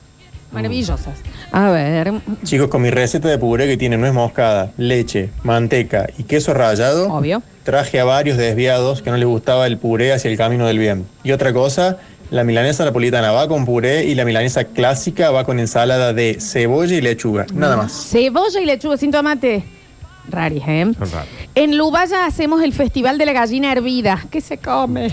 Maravillosas. 0.52 1.20
A 1.52 1.70
ver. 1.72 2.12
Chicos, 2.44 2.68
con 2.68 2.82
mi 2.82 2.90
receta 2.90 3.28
de 3.30 3.38
puré 3.38 3.68
que 3.68 3.78
tiene 3.78 3.98
nuez 3.98 4.14
moscada, 4.14 4.72
leche, 4.78 5.30
manteca 5.44 6.08
y 6.18 6.24
queso 6.24 6.54
rallado, 6.54 7.12
Obvio. 7.12 7.42
traje 7.64 8.00
a 8.00 8.06
varios 8.06 8.38
desviados 8.38 9.02
que 9.02 9.10
no 9.12 9.18
les 9.18 9.28
gustaba 9.28 9.66
el 9.66 9.78
puré 9.78 10.14
hacia 10.14 10.30
el 10.30 10.38
camino 10.38 10.68
del 10.68 10.78
bien. 10.78 11.06
Y 11.24 11.32
otra 11.32 11.54
cosa, 11.54 11.98
la 12.32 12.44
milanesa 12.44 12.84
napolitana 12.86 13.32
va 13.32 13.48
con 13.48 13.66
puré 13.66 14.04
y 14.06 14.16
la 14.16 14.26
milanesa 14.26 14.66
clásica 14.66 15.32
va 15.32 15.46
con 15.46 15.60
ensalada 15.60 16.12
de 16.14 16.38
cebolla 16.42 16.96
y 16.96 17.02
lechuga. 17.02 17.46
Nada 17.54 17.78
más. 17.78 18.08
Cebolla 18.10 18.60
y 18.62 18.66
lechuga 18.66 18.98
sin 18.98 19.12
tomate. 19.12 19.64
Raris, 20.30 20.64
¿eh? 20.68 20.86
Son 21.00 21.10
raros. 21.12 21.28
En 21.56 21.78
Lubaya 21.78 22.26
hacemos 22.26 22.62
el 22.62 22.74
festival 22.74 23.18
de 23.18 23.26
la 23.26 23.32
gallina 23.32 23.72
hervida. 23.72 24.26
¿Qué 24.30 24.42
se 24.42 24.58
come? 24.58 25.10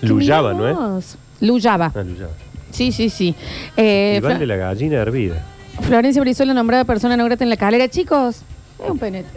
Luyaba, 0.00 0.54
¿no 0.54 0.98
es? 0.98 1.16
Luyaba. 1.40 1.92
Ah, 1.94 2.02
Luyaba. 2.04 2.32
Sí, 2.70 2.92
sí, 2.92 3.08
sí. 3.10 3.34
Eh, 3.76 4.20
Fla- 4.22 4.38
de 4.38 4.46
la 4.46 4.56
gallina 4.56 4.96
hervida. 4.98 5.44
Florencia 5.82 6.22
Brizuela 6.22 6.54
nombrada 6.54 6.84
persona 6.84 7.16
no 7.16 7.24
grata 7.24 7.44
en 7.44 7.50
la 7.50 7.56
calera. 7.56 7.88
Chicos, 7.88 8.42
es 8.82 8.90
un 8.90 8.98
penete. 8.98 9.28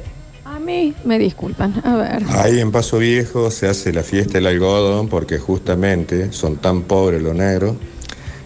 A 0.46 0.60
mí 0.60 0.94
me 1.04 1.20
disculpan. 1.20 1.82
A 1.84 1.96
ver. 1.96 2.24
Ahí 2.30 2.60
en 2.60 2.72
Paso 2.72 3.00
Viejo 3.00 3.52
se 3.52 3.68
hace 3.68 3.92
la 3.92 4.04
fiesta 4.04 4.34
del 4.34 4.48
algodón 4.48 5.10
porque 5.10 5.38
justamente 5.38 6.32
son 6.32 6.58
tan 6.58 6.84
pobres 6.84 7.22
los 7.22 7.36
negros 7.36 7.76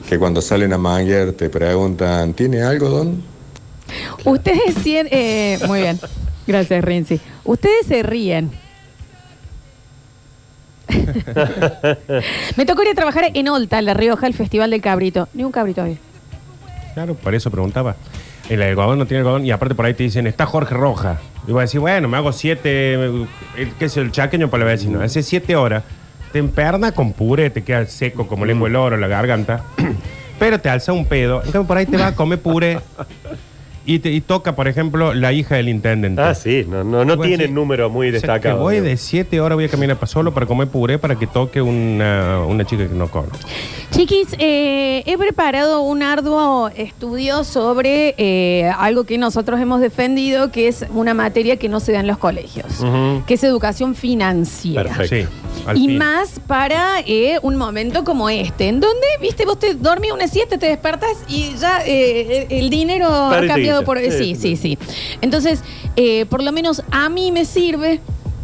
que 0.10 0.18
cuando 0.18 0.42
salen 0.42 0.74
a 0.74 0.78
manguear 0.78 1.32
te 1.34 1.50
preguntan, 1.50 2.34
¿tiene 2.34 2.64
algodón? 2.64 3.24
Ustedes 4.26 4.76
sí, 4.84 4.98
eh, 4.98 5.60
muy 5.68 5.82
bien. 5.82 6.00
Gracias, 6.48 6.84
Rinzi. 6.84 7.20
Ustedes 7.46 7.86
se 7.88 8.04
ríen. 8.04 8.52
Me 12.58 12.66
tocó 12.66 12.84
ir 12.84 12.90
a 12.90 12.94
trabajar 12.94 13.32
en 13.34 13.48
Olta, 13.48 13.80
en 13.80 13.86
La 13.86 13.94
Rioja, 13.94 14.28
el 14.28 14.34
Festival 14.34 14.72
del 14.72 14.82
Cabrito. 14.82 15.30
Ni 15.34 15.44
un 15.44 15.52
cabrito 15.52 15.84
hoy. 15.84 15.98
Claro, 16.94 17.16
por 17.16 17.36
eso 17.36 17.50
preguntaba. 17.52 17.96
El 18.50 18.62
algodón 18.62 19.00
no 19.00 19.06
tiene 19.06 19.20
algodón 19.20 19.46
y 19.46 19.52
aparte 19.52 19.76
por 19.76 19.86
ahí 19.86 19.94
te 19.94 20.04
dicen, 20.04 20.28
está 20.28 20.46
Jorge 20.46 20.76
Roja. 20.76 21.20
Y 21.48 21.52
voy 21.52 21.60
a 21.60 21.62
decir, 21.62 21.80
bueno, 21.80 22.08
me 22.08 22.18
hago 22.18 22.32
siete, 22.34 22.94
el, 22.94 23.28
qué 23.80 23.86
es 23.86 23.98
el 23.98 24.12
chaqueño 24.12 24.50
para 24.50 24.66
la 24.66 24.72
vecino. 24.72 25.02
Hace 25.02 25.24
siete 25.24 25.56
horas, 25.56 25.84
te 26.32 26.40
emperna 26.40 26.92
con 26.92 27.14
puré, 27.14 27.50
te 27.50 27.64
queda 27.64 27.86
seco 27.86 28.28
como 28.28 28.46
lengua 28.46 28.68
el 28.68 28.76
oro, 28.76 28.98
la 28.98 29.08
garganta. 29.08 29.64
Pero 30.40 30.60
te 30.60 30.70
alza 30.70 30.92
un 30.92 31.06
pedo. 31.06 31.44
En 31.44 31.52
cambio, 31.52 31.68
por 31.68 31.78
ahí 31.78 31.86
te 31.86 31.98
va 31.98 32.08
a 32.08 32.16
comer 32.16 32.42
puré 32.42 32.80
y, 33.86 34.00
te, 34.00 34.12
y 34.12 34.22
toca, 34.22 34.56
por 34.56 34.68
ejemplo, 34.68 35.14
la 35.14 35.34
hija 35.34 35.56
del 35.56 35.70
intendente. 35.70 36.22
Ah, 36.22 36.36
sí, 36.36 36.66
no, 36.68 36.84
no, 36.84 37.04
no 37.06 37.18
Voy 37.18 37.26
a 37.26 37.30
tiene 37.30 37.44
decir, 37.44 37.56
número 37.56 37.90
muy 37.90 38.08
O 38.08 38.12
sea, 38.12 38.20
que 38.20 38.28
destacado. 38.28 38.60
voy 38.62 38.80
de 38.80 38.98
siete 38.98 39.40
horas, 39.42 39.56
voy 39.56 39.66
a 39.66 39.70
caminar 39.70 39.96
para 39.98 40.08
solo 40.08 40.34
para 40.34 40.46
comer 40.46 40.68
puré 40.68 40.98
para 41.00 41.16
que 41.18 41.28
toque 41.28 41.62
una, 41.62 42.40
una 42.48 42.66
chica 42.66 42.88
que 42.88 42.94
no 42.96 43.08
conozco. 43.10 43.38
Chiquis, 43.92 44.28
eh, 44.40 45.04
he 45.06 45.18
preparado 45.18 45.82
un 45.82 46.02
arduo 46.02 46.70
estudio 46.76 47.44
sobre 47.44 48.16
eh, 48.18 48.72
algo 48.78 49.04
que 49.04 49.18
nosotros 49.18 49.60
hemos 49.60 49.82
defendido, 49.82 50.50
que 50.52 50.68
es 50.70 50.86
una 50.94 51.14
materia 51.14 51.58
que 51.58 51.68
no 51.68 51.80
se 51.80 51.92
da 51.92 52.00
en 52.00 52.08
los 52.08 52.18
colegios, 52.18 52.68
que 53.28 53.34
es 53.34 53.44
educación 53.44 53.96
financiera. 53.96 54.96
Sí, 55.08 55.26
al 55.68 55.78
Y 55.78 55.88
fin. 55.88 55.98
más 55.98 56.40
para 56.48 57.02
eh, 57.06 57.38
un 57.42 57.58
momento 57.58 58.04
como 58.06 58.30
este, 58.30 58.70
en 58.70 58.80
donde, 58.80 59.06
viste, 59.22 59.46
vos 59.46 59.60
te 59.60 59.74
dormís 59.74 60.12
una 60.14 60.28
siesta, 60.28 60.58
te 60.58 60.68
despertas 60.68 61.18
y 61.28 61.56
ya 61.60 61.82
eh, 61.86 62.48
el, 62.50 62.70
dinero 62.70 63.08
ha 63.08 63.30
Perdiste 63.32 63.54
por... 63.84 63.98
eh, 63.98 64.12
sí, 64.12 64.36
sí, 64.36 64.56
sí. 64.56 64.78
Entonces, 65.22 65.63
eh, 65.96 66.25
por 66.28 66.44
lo 66.44 66.51
menos 66.51 66.84
a 66.92 67.10
mí 67.10 67.32
me 67.32 67.46
sirve 67.46 68.00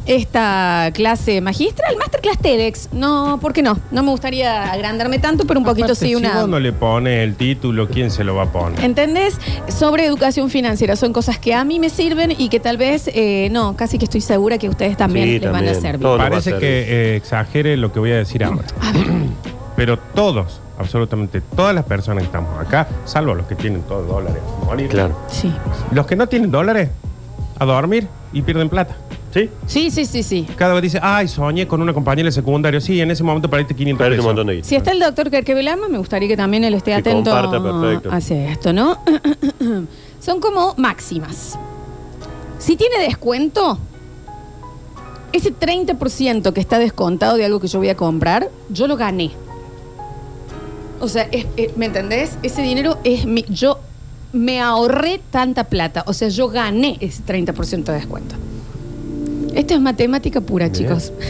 esta 0.06 0.90
clase 0.94 1.42
magistral, 1.42 1.98
masterclass 1.98 2.38
TEDx. 2.38 2.90
No, 2.94 3.40
¿por 3.42 3.52
qué 3.52 3.62
no? 3.62 3.78
No 3.92 4.04
me 4.04 4.12
gustaría 4.12 4.72
agrandarme 4.72 5.20
tanto, 5.20 5.46
pero 5.46 5.60
un 5.60 5.66
poquito 5.66 5.88
Aparte, 5.88 6.00
sí 6.00 6.08
Si 6.12 6.16
una... 6.16 6.40
vos 6.40 6.48
no 6.48 6.60
le 6.62 6.72
pones 6.72 7.20
el 7.28 7.36
título, 7.36 7.90
¿quién 7.90 8.10
se 8.10 8.24
lo 8.24 8.34
va 8.36 8.44
a 8.44 8.52
poner? 8.54 8.80
¿Entendés? 8.86 9.38
Sobre 9.68 10.06
educación 10.06 10.50
financiera. 10.50 10.96
Son 10.96 11.12
cosas 11.12 11.40
que 11.40 11.54
a 11.54 11.66
mí 11.66 11.78
me 11.80 11.90
sirven 11.90 12.34
y 12.38 12.48
que 12.48 12.62
tal 12.62 12.78
vez, 12.78 13.10
eh, 13.14 13.50
no, 13.52 13.76
casi 13.76 13.98
que 13.98 14.06
estoy 14.06 14.22
segura 14.22 14.58
que 14.58 14.68
a 14.68 14.70
ustedes 14.70 14.96
también 14.96 15.26
Sí, 15.28 15.40
les 15.40 15.52
van 15.52 15.68
a 15.68 15.74
servir. 15.74 16.02
Todo 16.02 16.16
a 16.16 16.18
Parece 16.30 16.52
servir. 16.52 16.60
que 16.62 16.80
eh, 17.14 17.16
exagere 17.18 17.76
lo 17.76 17.92
que 17.92 18.00
voy 18.00 18.12
a 18.12 18.18
decir 18.18 18.46
ahora. 18.46 18.64
Pero 19.76 20.00
todos, 20.00 20.62
absolutamente 20.78 21.42
todas 21.42 21.74
las 21.74 21.84
personas 21.86 22.22
que 22.24 22.26
estamos 22.28 22.60
acá, 22.60 22.88
salvo 23.06 23.34
los 23.34 23.46
que 23.48 23.56
tienen 23.56 23.82
todos 23.84 24.08
dólares, 24.08 24.42
morir. 24.66 24.90
Claro. 24.90 25.16
Sí. 25.28 25.52
Los 25.92 26.06
que 26.06 26.16
no 26.16 26.28
tienen 26.28 26.52
dólares, 26.52 26.90
a 27.60 27.66
dormir 27.66 28.08
y 28.34 28.42
pierden 28.42 28.70
plata. 28.70 28.96
¿Sí? 29.34 29.50
Sí, 29.68 29.92
sí, 29.92 30.06
sí, 30.06 30.24
sí. 30.24 30.48
Cada 30.56 30.74
vez 30.74 30.82
dice, 30.84 31.00
ay, 31.02 31.28
soñé 31.28 31.68
con 31.68 31.82
una 31.82 31.94
compañera 31.94 32.28
de 32.28 32.32
secundario. 32.32 32.80
Sí, 32.80 33.02
en 33.02 33.12
ese 33.12 33.24
momento 33.24 33.50
perdiste 33.50 33.76
500 33.76 33.98
Perdiste 33.98 34.18
pesos. 34.18 34.26
un 34.26 34.30
montón 34.30 34.48
de 34.48 34.56
guita. 34.56 34.68
Si 34.68 34.76
está 34.76 34.92
el 34.92 35.00
doctor 35.00 35.30
Kerkevelama, 35.30 35.90
me 35.90 35.98
gustaría 35.98 36.28
que 36.30 36.38
también 36.38 36.64
él 36.64 36.74
esté 36.74 36.92
Que 36.92 36.96
atento 36.96 37.32
comparta, 37.32 37.62
perfecto. 37.62 38.10
hacia 38.12 38.52
esto, 38.52 38.74
¿no? 38.74 38.98
Son 40.20 40.40
como 40.40 40.74
máximas. 40.78 41.60
Si 42.58 42.76
tiene 42.78 43.00
descuento, 43.00 43.78
ese 45.34 45.54
30% 45.54 46.54
que 46.54 46.60
está 46.62 46.80
descontado 46.80 47.36
de 47.38 47.46
algo 47.46 47.60
que 47.60 47.68
yo 47.68 47.80
voy 47.80 47.90
a 47.90 47.96
comprar, 47.98 48.50
yo 48.70 48.88
lo 48.88 48.96
gané. 48.98 49.32
O 51.00 51.08
sea, 51.08 51.28
es- 51.32 51.46
es- 51.58 51.78
¿me 51.78 51.86
entendés? 51.86 52.38
Ese 52.44 52.62
dinero 52.62 52.98
es 53.04 53.26
mi. 53.26 53.46
Yo 53.50 53.80
me 54.34 54.60
ahorré 54.60 55.20
tanta 55.32 55.66
plata. 55.66 56.04
O 56.08 56.14
sea, 56.14 56.30
yo 56.30 56.50
gané 56.50 56.98
ese 57.00 57.24
30% 57.24 57.92
de 57.92 58.00
descuento. 58.00 58.36
Esto 59.56 59.74
es 59.74 59.82
matemática 59.82 60.42
pura, 60.42 60.72
chicos. 60.72 61.12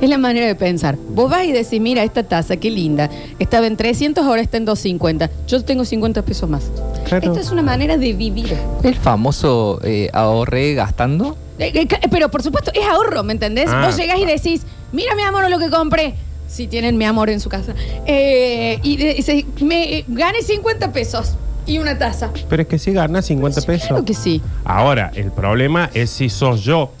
Es 0.00 0.08
la 0.08 0.18
manera 0.18 0.46
de 0.48 0.56
pensar. 0.56 0.96
Vos 1.10 1.30
vas 1.30 1.44
y 1.44 1.52
decís, 1.52 1.80
mira, 1.80 2.02
esta 2.02 2.24
taza, 2.24 2.56
qué 2.56 2.72
linda. 2.72 3.08
Estaba 3.38 3.68
en 3.68 3.76
300, 3.76 4.24
ahora 4.26 4.40
está 4.42 4.56
en 4.56 4.64
250. 4.64 5.30
Yo 5.46 5.62
tengo 5.64 5.84
50 5.84 6.22
pesos 6.24 6.50
más. 6.50 6.64
Esto 7.08 7.38
es 7.38 7.52
una 7.52 7.62
manera 7.62 7.96
de 7.96 8.12
vivir. 8.12 8.52
El 8.82 8.96
famoso 8.96 9.78
eh, 9.84 10.10
ahorré 10.12 10.74
gastando. 10.74 11.36
Eh, 11.60 11.70
eh, 11.72 11.86
ca- 11.86 12.00
Pero 12.10 12.32
por 12.32 12.42
supuesto, 12.42 12.72
es 12.74 12.84
ahorro, 12.84 13.22
¿me 13.22 13.32
entendés? 13.32 13.66
Ah. 13.72 13.84
Vos 13.86 13.96
llegás 13.96 14.18
y 14.18 14.24
decís, 14.26 14.62
mira 14.90 15.14
mi 15.14 15.22
amor 15.22 15.48
lo 15.48 15.60
que 15.60 15.70
compré. 15.70 16.14
Si 16.52 16.66
tienen 16.66 16.98
mi 16.98 17.06
amor 17.06 17.30
en 17.30 17.40
su 17.40 17.48
casa. 17.48 17.74
Eh, 18.04 18.78
y 18.82 18.96
dice, 18.98 19.46
me 19.62 19.98
eh, 19.98 20.04
gané 20.06 20.42
50 20.42 20.92
pesos 20.92 21.34
y 21.64 21.78
una 21.78 21.96
taza. 21.96 22.30
Pero 22.50 22.60
es 22.62 22.68
que 22.68 22.78
si 22.78 22.92
ganas 22.92 23.24
50 23.24 23.62
pesos. 23.62 23.88
Claro 23.88 24.04
que 24.04 24.12
sí. 24.12 24.42
Ahora, 24.62 25.10
el 25.14 25.30
problema 25.32 25.88
es 25.94 26.10
si 26.10 26.28
sos 26.28 26.60
yo. 26.62 26.92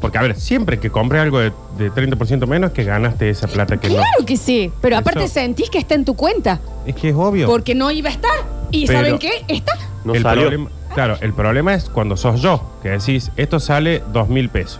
Porque, 0.00 0.18
a 0.18 0.22
ver, 0.22 0.38
siempre 0.38 0.78
que 0.78 0.90
compres 0.90 1.22
algo 1.22 1.40
de, 1.40 1.52
de 1.76 1.90
30% 1.90 2.46
menos, 2.46 2.70
que 2.70 2.84
ganaste 2.84 3.30
esa 3.30 3.48
plata 3.48 3.78
que 3.78 3.88
Claro 3.88 4.24
que 4.24 4.36
sí. 4.36 4.70
Pero 4.80 4.96
aparte 4.96 5.24
Eso- 5.24 5.34
sentís 5.34 5.68
que 5.68 5.78
está 5.78 5.96
en 5.96 6.04
tu 6.04 6.14
cuenta. 6.14 6.60
no. 6.64 6.86
Es 6.86 6.94
que 6.94 7.08
es 7.08 7.14
obvio. 7.16 7.48
Porque 7.48 7.74
no 7.74 7.90
iba 7.90 8.10
a 8.10 8.12
estar. 8.12 8.30
Y 8.70 8.86
Pero- 8.86 8.98
¿saben 9.00 9.18
qué? 9.18 9.44
Está. 9.48 9.72
el 10.12 10.22
problema- 10.22 10.70
claro, 10.94 11.16
el 11.20 11.32
problema 11.32 11.74
es 11.74 11.84
cuando 11.88 12.16
sos 12.16 12.40
yo, 12.40 12.78
que 12.80 12.90
decís, 12.90 13.32
esto 13.36 13.58
sale 13.58 14.04
2 14.12 14.28
mil 14.28 14.48
pesos. 14.50 14.78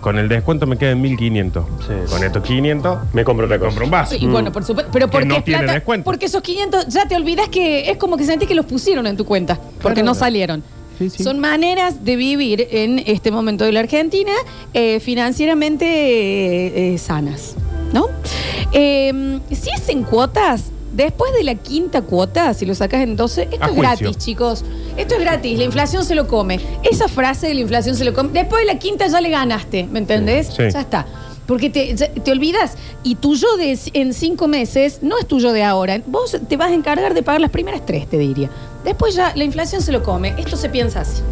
Con 0.00 0.18
el 0.18 0.28
descuento 0.28 0.66
me 0.66 0.76
quedan 0.76 1.00
1500. 1.00 1.64
Con 2.10 2.22
estos 2.24 2.42
500 2.42 2.98
me 3.12 3.24
compro 3.24 3.46
otra 3.46 3.58
cosa. 3.58 3.68
Compro 3.70 3.84
un 3.86 3.90
vaso. 3.90 4.14
Y 4.18 4.26
bueno, 4.26 4.52
por 4.52 4.64
supuesto. 4.64 4.90
Pero 4.92 5.06
Que 5.06 5.12
porque 5.12 5.26
no 5.26 5.36
es 5.36 5.44
tiene 5.44 5.58
plata. 5.60 5.74
descuento. 5.74 6.04
Porque 6.04 6.26
esos 6.26 6.40
500 6.42 6.86
ya 6.88 7.06
te 7.08 7.16
olvidas 7.16 7.48
que 7.48 7.90
es 7.90 7.96
como 7.96 8.16
que 8.16 8.24
sentís 8.24 8.46
que 8.48 8.54
los 8.54 8.66
pusieron 8.66 9.06
en 9.06 9.16
tu 9.16 9.24
cuenta. 9.24 9.56
Porque 9.82 10.00
Claro. 10.00 10.06
no 10.06 10.14
salieron. 10.14 10.62
Son 11.16 11.38
maneras 11.38 12.04
de 12.04 12.16
vivir 12.16 12.66
en 12.72 12.98
este 13.06 13.30
momento 13.30 13.64
de 13.64 13.70
la 13.72 13.80
Argentina 13.80 14.32
eh, 14.74 14.98
financieramente 15.00 15.84
eh, 15.86 16.94
eh, 16.94 16.98
sanas, 16.98 17.54
¿no? 17.92 18.06
Eh, 18.72 19.38
si 19.52 19.70
es 19.70 19.88
en 19.88 20.02
cuotas, 20.02 20.72
después 21.04 21.32
de 21.32 21.44
la 21.44 21.54
quinta 21.54 22.02
cuota, 22.02 22.52
si 22.54 22.66
lo 22.66 22.74
sacas 22.74 23.02
en 23.02 23.16
12, 23.16 23.42
esto 23.44 23.56
A 23.64 23.66
es 23.68 23.72
juicio. 23.72 23.82
gratis, 23.82 24.18
chicos. 24.18 24.64
Esto 24.96 25.14
es 25.14 25.20
gratis, 25.20 25.56
la 25.58 25.64
inflación 25.64 26.04
se 26.04 26.14
lo 26.14 26.26
come. 26.28 26.60
Esa 26.82 27.08
frase 27.08 27.46
de 27.48 27.54
la 27.54 27.60
inflación 27.60 27.94
se 27.96 28.04
lo 28.04 28.12
come. 28.12 28.30
Después 28.32 28.60
de 28.66 28.72
la 28.72 28.78
quinta 28.78 29.06
ya 29.06 29.20
le 29.20 29.30
ganaste, 29.30 29.86
¿me 29.90 29.98
entendés? 30.00 30.48
Sí. 30.48 30.64
Ya 30.70 30.80
está. 30.80 31.06
Porque 31.46 31.70
te, 31.70 31.94
ya- 31.96 32.12
te 32.12 32.30
olvidas 32.30 32.76
y 33.02 33.14
tu 33.14 33.34
yo 33.34 33.56
de 33.56 33.78
en 33.94 34.12
cinco 34.12 34.48
meses 34.48 34.98
no 35.00 35.16
es 35.18 35.26
tuyo 35.26 35.52
de 35.52 35.64
ahora. 35.64 35.98
Vos 36.06 36.36
te 36.46 36.56
vas 36.58 36.70
a 36.70 36.74
encargar 36.74 37.14
de 37.14 37.22
pagar 37.22 37.40
las 37.40 37.50
primeras 37.50 37.86
tres, 37.86 38.06
te 38.06 38.18
diría. 38.18 38.50
Después 38.84 39.14
ya 39.14 39.32
la 39.34 39.44
inflación 39.44 39.80
se 39.80 39.90
lo 39.92 40.02
come. 40.02 40.34
Esto 40.36 40.56
se 40.58 40.68
piensa 40.68 41.00
así. 41.00 41.22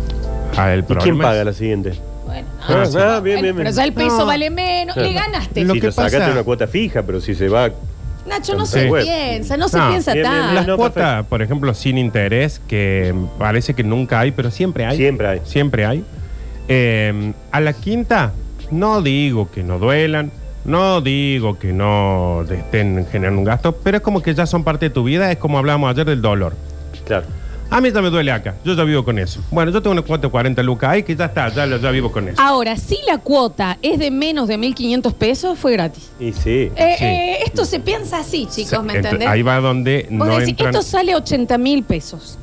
Ah, 0.57 0.73
el 0.73 0.81
¿Y 0.81 0.83
quién 0.85 0.99
problema 0.99 1.25
paga 1.25 1.45
la 1.45 1.53
siguiente? 1.53 1.93
Bueno, 2.25 2.49
Ah, 2.67 2.87
sí. 2.87 2.97
ah, 2.99 3.21
bien, 3.21 3.43
bien, 3.43 3.55
bien. 3.57 3.67
Pero 3.67 3.71
ya 3.77 3.85
el 3.85 3.93
peso 3.93 4.19
No. 4.21 4.27
vale 4.27 4.49
menos. 4.49 4.97
Le 4.97 5.13
ganaste. 5.13 5.67
si 5.71 5.81
te 5.81 5.93
sacaste 5.93 6.31
una 6.31 6.43
cuota 6.45 6.67
fija, 6.67 7.03
pero 7.03 7.21
si 7.21 7.35
se 7.35 7.49
va. 7.49 7.71
Nacho, 8.27 8.55
no 8.57 8.67
se 8.67 8.89
Web. 8.89 9.05
piensa, 9.05 9.57
no 9.57 9.69
se 9.69 9.79
No, 9.79 9.89
piensa 9.89 10.13
bien, 10.13 10.25
bien, 10.25 10.35
tanto. 10.41 10.55
Las 10.55 10.67
No, 10.67 10.77
cuotas, 10.77 11.27
por 11.27 11.43
ejemplo, 11.43 11.73
sin 11.75 11.97
interés, 11.99 12.61
que 12.67 13.15
parece 13.39 13.75
que 13.75 13.85
nunca 13.85 14.21
hay, 14.21 14.33
pero 14.33 14.51
siempre 14.51 14.85
hay. 14.85 14.97
Siempre 14.97 15.27
hay. 15.29 15.41
Siempre 15.45 15.87
hay. 15.87 16.05
Eh, 16.69 17.33
a 17.53 17.61
la 17.61 17.73
quinta, 17.73 18.33
no 18.71 19.01
digo 19.03 19.51
que 19.51 19.63
no 19.63 19.79
duelan, 19.79 20.33
no 20.65 21.01
digo 21.01 21.59
que 21.59 21.73
no 21.73 22.45
te 22.49 22.57
estén 22.57 23.07
generando 23.11 23.39
un 23.39 23.45
gasto, 23.45 23.73
pero 23.77 23.99
es 23.99 24.03
como 24.03 24.21
que 24.23 24.35
ya 24.35 24.47
son 24.47 24.65
parte 24.65 24.87
de 24.87 24.91
tu 24.91 25.05
vida, 25.05 25.31
es 25.31 25.39
como 25.39 25.59
hablábamos 25.59 25.91
ayer 25.91 26.05
del 26.07 26.21
dolor. 26.21 26.55
Claro. 27.07 27.27
A 27.69 27.81
mí 27.81 27.91
ya 27.93 28.01
me 28.01 28.11
duele 28.11 28.31
acá, 28.31 28.55
yo 28.65 28.75
ya 28.75 28.85
vivo 28.85 29.05
con 29.05 29.19
eso. 29.19 29.41
Bueno, 29.51 29.73
yo 29.73 29.83
tengo 29.83 29.93
una 29.93 30.03
cuota 30.03 30.29
de 30.29 30.31
40 30.31 30.63
lucas 30.63 30.91
ahí 30.91 31.03
que 31.03 31.17
ya 31.17 31.25
está, 31.27 31.49
ya, 31.49 31.67
ya 31.67 31.91
vivo 31.91 32.13
con 32.13 32.29
eso. 32.29 32.41
Ahora, 32.41 32.77
si 32.77 32.97
la 33.07 33.19
cuota 33.19 33.77
es 33.83 33.99
de 33.99 34.11
menos 34.13 34.47
de 34.49 34.57
1.500 34.57 35.13
pesos, 35.15 35.59
fue 35.59 35.73
gratis. 35.73 36.11
Y 36.21 36.33
sí. 36.33 36.71
Eh, 36.77 36.95
Sí. 36.99 37.05
eh, 37.05 37.39
esto 37.45 37.65
se 37.65 37.81
piensa 37.81 38.19
así, 38.21 38.47
chicos, 38.47 38.83
¿me 38.85 38.93
Ent- 38.95 38.97
entendés? 39.05 39.29
Ahí 39.29 39.43
va 39.43 39.59
donde 39.61 40.07
Vos 40.11 40.29
no 40.29 40.35
decís, 40.35 40.51
entran... 40.51 40.69
esto 40.75 40.83
sale 40.83 41.15
80 41.17 41.59
mil 41.59 41.83
pesos. 41.83 42.39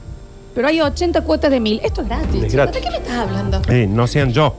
Pero 0.53 0.67
hay 0.67 0.81
80 0.81 1.21
cuotas 1.21 1.49
de 1.51 1.59
mil. 1.59 1.79
Esto 1.83 2.01
es 2.01 2.07
gratis. 2.09 2.27
Es 2.29 2.41
chicos. 2.41 2.53
gratis. 2.53 2.75
¿De 2.75 2.81
qué 2.81 2.89
me 2.91 2.97
estás 2.97 3.17
hablando? 3.17 3.61
Eh, 3.69 3.87
no 3.87 4.05
sean 4.07 4.33
yo. 4.33 4.57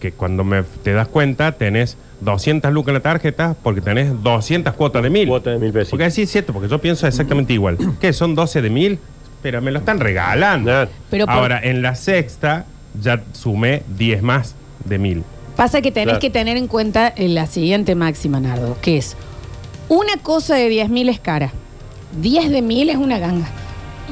Que 0.00 0.12
cuando 0.12 0.44
me, 0.44 0.62
te 0.82 0.92
das 0.92 1.08
cuenta 1.08 1.52
tenés 1.52 1.96
200 2.20 2.72
lucas 2.72 2.88
en 2.88 2.94
la 2.94 3.00
tarjeta 3.00 3.54
porque 3.62 3.80
tenés 3.80 4.10
200 4.24 4.74
cuotas 4.74 5.02
de 5.02 5.10
mil. 5.10 5.28
Cuotas 5.28 5.52
de 5.54 5.58
mil 5.60 5.72
pesos. 5.72 5.90
Porque 5.90 6.04
así 6.04 6.22
es 6.22 6.30
cierto, 6.32 6.52
porque 6.52 6.68
yo 6.68 6.80
pienso 6.80 7.06
exactamente 7.06 7.52
igual. 7.52 7.76
¿Qué? 8.00 8.12
¿Son 8.12 8.34
12 8.34 8.60
de 8.62 8.70
mil? 8.70 8.98
Pero 9.42 9.62
me 9.62 9.70
lo 9.70 9.78
están 9.78 10.00
regalando. 10.00 10.88
Pero 11.10 11.26
por- 11.26 11.34
Ahora, 11.34 11.60
en 11.62 11.82
la 11.82 11.94
sexta 11.94 12.66
ya 13.00 13.22
sumé 13.32 13.82
10 13.96 14.22
más 14.22 14.54
de 14.84 14.98
mil. 14.98 15.24
Pasa 15.56 15.80
que 15.82 15.90
tenés 15.90 16.06
Claro. 16.06 16.20
que 16.20 16.30
tener 16.30 16.56
en 16.56 16.66
cuenta 16.68 17.08
eh, 17.16 17.28
la 17.28 17.46
siguiente 17.46 17.94
máxima, 17.94 18.40
Nardo, 18.40 18.76
que 18.80 18.96
es 18.98 19.16
una 19.88 20.16
cosa 20.22 20.54
de 20.54 20.68
10 20.68 20.88
mil 20.88 21.08
es 21.08 21.18
cara. 21.20 21.52
10 22.20 22.50
de 22.50 22.62
mil 22.62 22.88
es 22.90 22.96
una 22.96 23.18
ganga. 23.18 23.48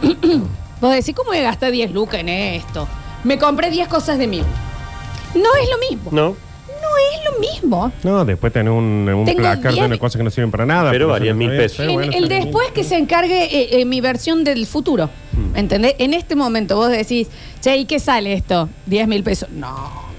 Vos 0.81 0.93
decís, 0.95 1.15
¿cómo 1.15 1.31
voy 1.31 1.39
a 1.39 1.43
gastar 1.43 1.73
10 1.73 1.91
lucas 1.93 2.21
en 2.21 2.29
esto? 2.29 2.87
Me 3.25 3.39
compré 3.39 3.71
10 3.71 3.89
cosas 3.89 4.19
de 4.19 4.27
mil. 4.27 4.45
No 5.35 5.49
es 5.63 5.69
lo 5.71 5.79
mismo. 5.91 6.11
No. 6.13 6.37
No 6.97 7.19
es 7.19 7.33
lo 7.35 7.41
mismo. 7.41 7.93
No, 8.03 8.25
después 8.25 8.53
tenés 8.53 8.73
un, 8.73 9.09
un 9.09 9.25
Tengo 9.25 9.41
placar 9.41 9.73
de 9.73 9.79
10 9.81 9.87
una 9.87 9.99
cosa 9.99 10.19
que 10.19 10.25
no 10.25 10.31
sirven 10.31 10.51
para 10.51 10.67
nada. 10.67 10.91
Pero 10.91 11.19
no 11.19 11.35
mil 11.35 11.51
pesos. 11.51 11.81
En 11.81 11.93
bueno, 11.93 12.13
el 12.13 12.29
después 12.29 12.71
que 12.73 12.85
se 12.85 12.97
encargue 12.97 13.45
eh, 13.45 13.81
eh, 13.81 13.85
mi 13.85 14.01
versión 14.01 14.45
del 14.45 14.67
futuro. 14.67 15.11
¿Entendés? 15.55 15.95
En 15.99 16.15
este 16.15 16.35
momento 16.35 16.77
vos 16.77 16.91
decís, 16.91 17.29
che, 17.61 17.77
¿y 17.77 17.85
qué 17.85 17.99
sale 18.01 18.33
esto? 18.33 18.69
10 18.87 19.09
mil 19.09 19.23
pesos. 19.23 19.51
No, 19.51 19.69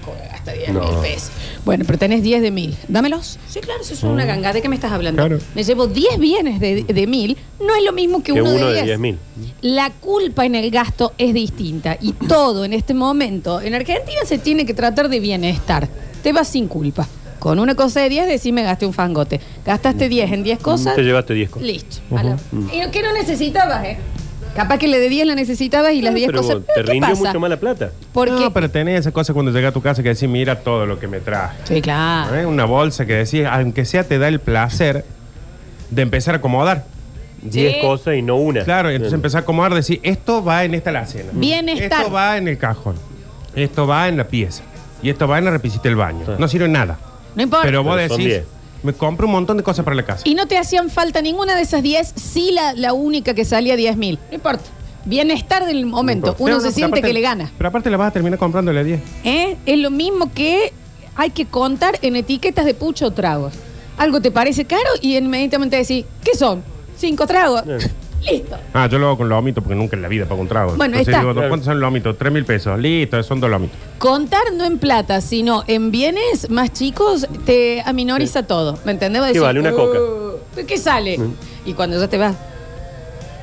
¿cómo 0.04 0.16
voy 0.16 0.26
a 0.26 0.32
gastar 0.32 0.54
10 0.56 0.68
mil 0.68 0.78
No. 0.78 1.00
pesos? 1.00 1.30
Bueno, 1.64 1.84
pero 1.86 1.98
tenés 1.98 2.22
10 2.22 2.40
de 2.40 2.50
mil. 2.50 2.76
Dámelos. 2.86 3.38
Sí, 3.48 3.60
claro, 3.60 3.80
eso 3.82 3.94
es 3.94 4.02
una 4.04 4.24
ganga. 4.24 4.52
¿De 4.52 4.62
qué 4.62 4.68
me 4.68 4.76
estás 4.76 4.92
hablando? 4.92 5.20
Claro. 5.20 5.38
Me 5.54 5.64
llevo 5.64 5.86
10 5.88 6.18
bienes 6.18 6.60
de, 6.60 6.84
de 6.84 7.06
mil. 7.06 7.36
No 7.60 7.74
es 7.74 7.82
lo 7.84 7.92
mismo 7.92 8.22
que, 8.22 8.32
Que 8.32 8.40
uno, 8.42 8.52
uno 8.52 8.66
de 8.68 8.74
de 8.74 8.82
10. 8.84 8.84
10 8.86 8.98
mil. 9.00 9.18
La 9.60 9.90
culpa 9.90 10.46
en 10.46 10.54
el 10.54 10.70
gasto 10.70 11.12
es 11.18 11.34
distinta 11.34 11.98
y 12.00 12.12
todo 12.12 12.64
en 12.64 12.72
este 12.72 12.94
momento 12.94 13.60
en 13.60 13.74
Argentina 13.74 14.20
se 14.24 14.38
tiene 14.38 14.64
que 14.64 14.72
tratar 14.74 15.08
de 15.08 15.18
bienestar. 15.20 15.88
Te 16.22 16.32
vas 16.32 16.48
sin 16.48 16.68
culpa. 16.68 17.06
Con 17.38 17.58
una 17.60 17.74
cosa 17.76 18.00
de 18.00 18.08
10 18.08 18.26
decís 18.26 18.52
me 18.52 18.62
gasté 18.62 18.84
un 18.86 18.92
fangote. 18.92 19.40
Gastaste 19.64 20.08
10 20.08 20.32
en 20.32 20.42
10 20.42 20.58
cosas. 20.58 20.96
Te 20.96 21.02
llevaste 21.02 21.34
10 21.34 21.50
cosas. 21.50 21.66
Listo. 21.68 21.96
A 22.16 22.22
la- 22.22 22.36
Mm. 22.50 22.68
¿Y 22.72 22.90
qué 22.90 23.02
no 23.02 23.12
necesitabas, 23.12 23.84
eh? 23.84 23.96
Capaz 24.56 24.78
que 24.78 24.88
le 24.88 24.98
de 24.98 25.08
10 25.08 25.24
la 25.24 25.36
necesitabas 25.36 25.92
y 25.92 26.02
las 26.02 26.14
10 26.14 26.26
Pero 26.26 26.42
cosas. 26.42 26.56
te 26.58 26.72
¿Pero 26.74 26.86
qué 26.86 26.92
rindió 26.92 27.10
pasa? 27.10 27.24
mucho 27.28 27.38
más 27.40 27.50
la 27.50 27.56
plata. 27.58 27.92
Porque 28.12 28.32
No, 28.32 28.52
pero 28.52 28.68
tenés 28.70 29.00
esa 29.00 29.12
cosa 29.12 29.32
cuando 29.32 29.52
llega 29.52 29.68
a 29.68 29.72
tu 29.72 29.80
casa 29.80 30.02
que 30.02 30.08
decís, 30.08 30.28
mira 30.28 30.58
todo 30.60 30.84
lo 30.84 30.98
que 30.98 31.06
me 31.06 31.20
traje. 31.20 31.58
Sí, 31.64 31.80
claro. 31.80 32.34
¿Eh? 32.34 32.44
Una 32.44 32.64
bolsa 32.64 33.06
que 33.06 33.12
decís, 33.14 33.44
aunque 33.48 33.84
sea, 33.84 34.02
te 34.02 34.18
da 34.18 34.26
el 34.26 34.40
placer 34.40 35.04
de 35.90 36.02
empezar 36.02 36.34
a 36.34 36.38
acomodar. 36.38 36.86
10 37.42 37.76
cosas 37.82 38.16
y 38.16 38.22
no 38.22 38.34
una. 38.34 38.64
Claro, 38.64 38.90
entonces 38.90 39.12
empezar 39.14 39.40
a 39.40 39.42
acomodar, 39.42 39.72
decir, 39.74 40.00
esto 40.02 40.42
va 40.42 40.64
en 40.64 40.74
esta 40.74 40.90
alacena. 40.90 41.30
Bienestar. 41.32 42.00
Esto 42.00 42.10
va 42.12 42.36
en 42.36 42.48
el 42.48 42.58
cajón. 42.58 42.96
Esto 43.54 43.86
va 43.86 44.08
en 44.08 44.16
la 44.16 44.24
pieza. 44.26 44.64
Y 45.02 45.10
esto 45.10 45.26
va 45.28 45.38
en 45.38 45.44
la 45.44 45.50
repisita 45.50 45.84
del 45.84 45.96
baño. 45.96 46.24
No 46.38 46.48
sirve 46.48 46.66
en 46.66 46.72
nada. 46.72 46.98
no 47.34 47.42
importa. 47.42 47.64
Pero 47.64 47.82
vos 47.84 47.96
Pero 47.96 48.08
son 48.08 48.18
decís, 48.18 48.32
10. 48.34 48.46
me 48.82 48.92
compro 48.92 49.26
un 49.26 49.32
montón 49.32 49.56
de 49.56 49.62
cosas 49.62 49.84
para 49.84 49.94
la 49.96 50.04
casa. 50.04 50.22
Y 50.24 50.34
no 50.34 50.46
te 50.46 50.58
hacían 50.58 50.90
falta 50.90 51.22
ninguna 51.22 51.54
de 51.54 51.62
esas 51.62 51.82
10, 51.82 52.12
sí 52.16 52.50
la, 52.52 52.74
la 52.74 52.92
única 52.92 53.34
que 53.34 53.44
salía 53.44 53.76
10 53.76 53.96
mil. 53.96 54.18
No 54.30 54.34
importa. 54.34 54.64
Bienestar 55.04 55.64
del 55.64 55.86
momento. 55.86 56.34
Uno 56.38 56.54
no, 56.54 56.60
se 56.60 56.64
pero 56.66 56.74
siente 56.74 56.98
aparte- 56.98 57.06
que 57.08 57.12
le 57.14 57.20
gana. 57.20 57.50
Pero 57.56 57.68
aparte 57.68 57.90
la 57.90 57.96
vas 57.96 58.08
a 58.08 58.10
terminar 58.12 58.38
comprando 58.38 58.72
la 58.72 58.82
10. 58.82 59.00
¿Eh? 59.24 59.56
Es 59.64 59.78
lo 59.78 59.90
mismo 59.90 60.32
que 60.34 60.72
hay 61.16 61.30
que 61.30 61.46
contar 61.46 61.98
en 62.02 62.16
etiquetas 62.16 62.64
de 62.66 62.74
pucho 62.74 63.06
o 63.06 63.10
tragos. 63.12 63.54
Algo 63.96 64.20
te 64.20 64.30
parece 64.30 64.64
caro 64.64 64.88
y 65.00 65.16
inmediatamente 65.16 65.76
decís, 65.76 66.04
¿qué 66.22 66.34
son? 66.36 66.62
¿Cinco 66.96 67.26
tragos? 67.26 67.62
Listo. 68.22 68.56
Ah, 68.74 68.88
yo 68.88 68.98
lo 68.98 69.06
hago 69.06 69.18
con 69.18 69.28
lomito 69.28 69.62
porque 69.62 69.74
nunca 69.76 69.94
en 69.96 70.02
la 70.02 70.08
vida 70.08 70.26
pago 70.26 70.40
un 70.40 70.48
trago. 70.48 70.70
Bueno, 70.76 70.96
Entonces 70.96 71.14
está. 71.14 71.20
digo, 71.26 71.48
¿cuántos 71.48 71.66
son 71.66 71.80
lomitos? 71.80 72.16
Tres 72.18 72.32
mil 72.32 72.44
pesos. 72.44 72.78
Listo, 72.78 73.22
son 73.22 73.40
dos 73.40 73.48
lomitos. 73.50 73.76
Contar 73.98 74.52
no 74.54 74.64
en 74.64 74.78
plata, 74.78 75.20
sino 75.20 75.62
en 75.66 75.90
bienes 75.90 76.50
más 76.50 76.72
chicos, 76.72 77.28
te 77.46 77.80
aminoriza 77.86 78.42
todo. 78.44 78.78
¿Me 78.84 78.92
entendés? 78.92 79.22
¿Qué 79.32 79.40
vale? 79.40 79.60
Una 79.60 79.72
coca. 79.72 79.98
"Uh, 80.00 80.66
¿Qué 80.66 80.76
sale? 80.78 81.16
Mm. 81.18 81.34
Y 81.66 81.72
cuando 81.74 81.98
ya 82.00 82.08
te 82.08 82.18
vas. 82.18 82.34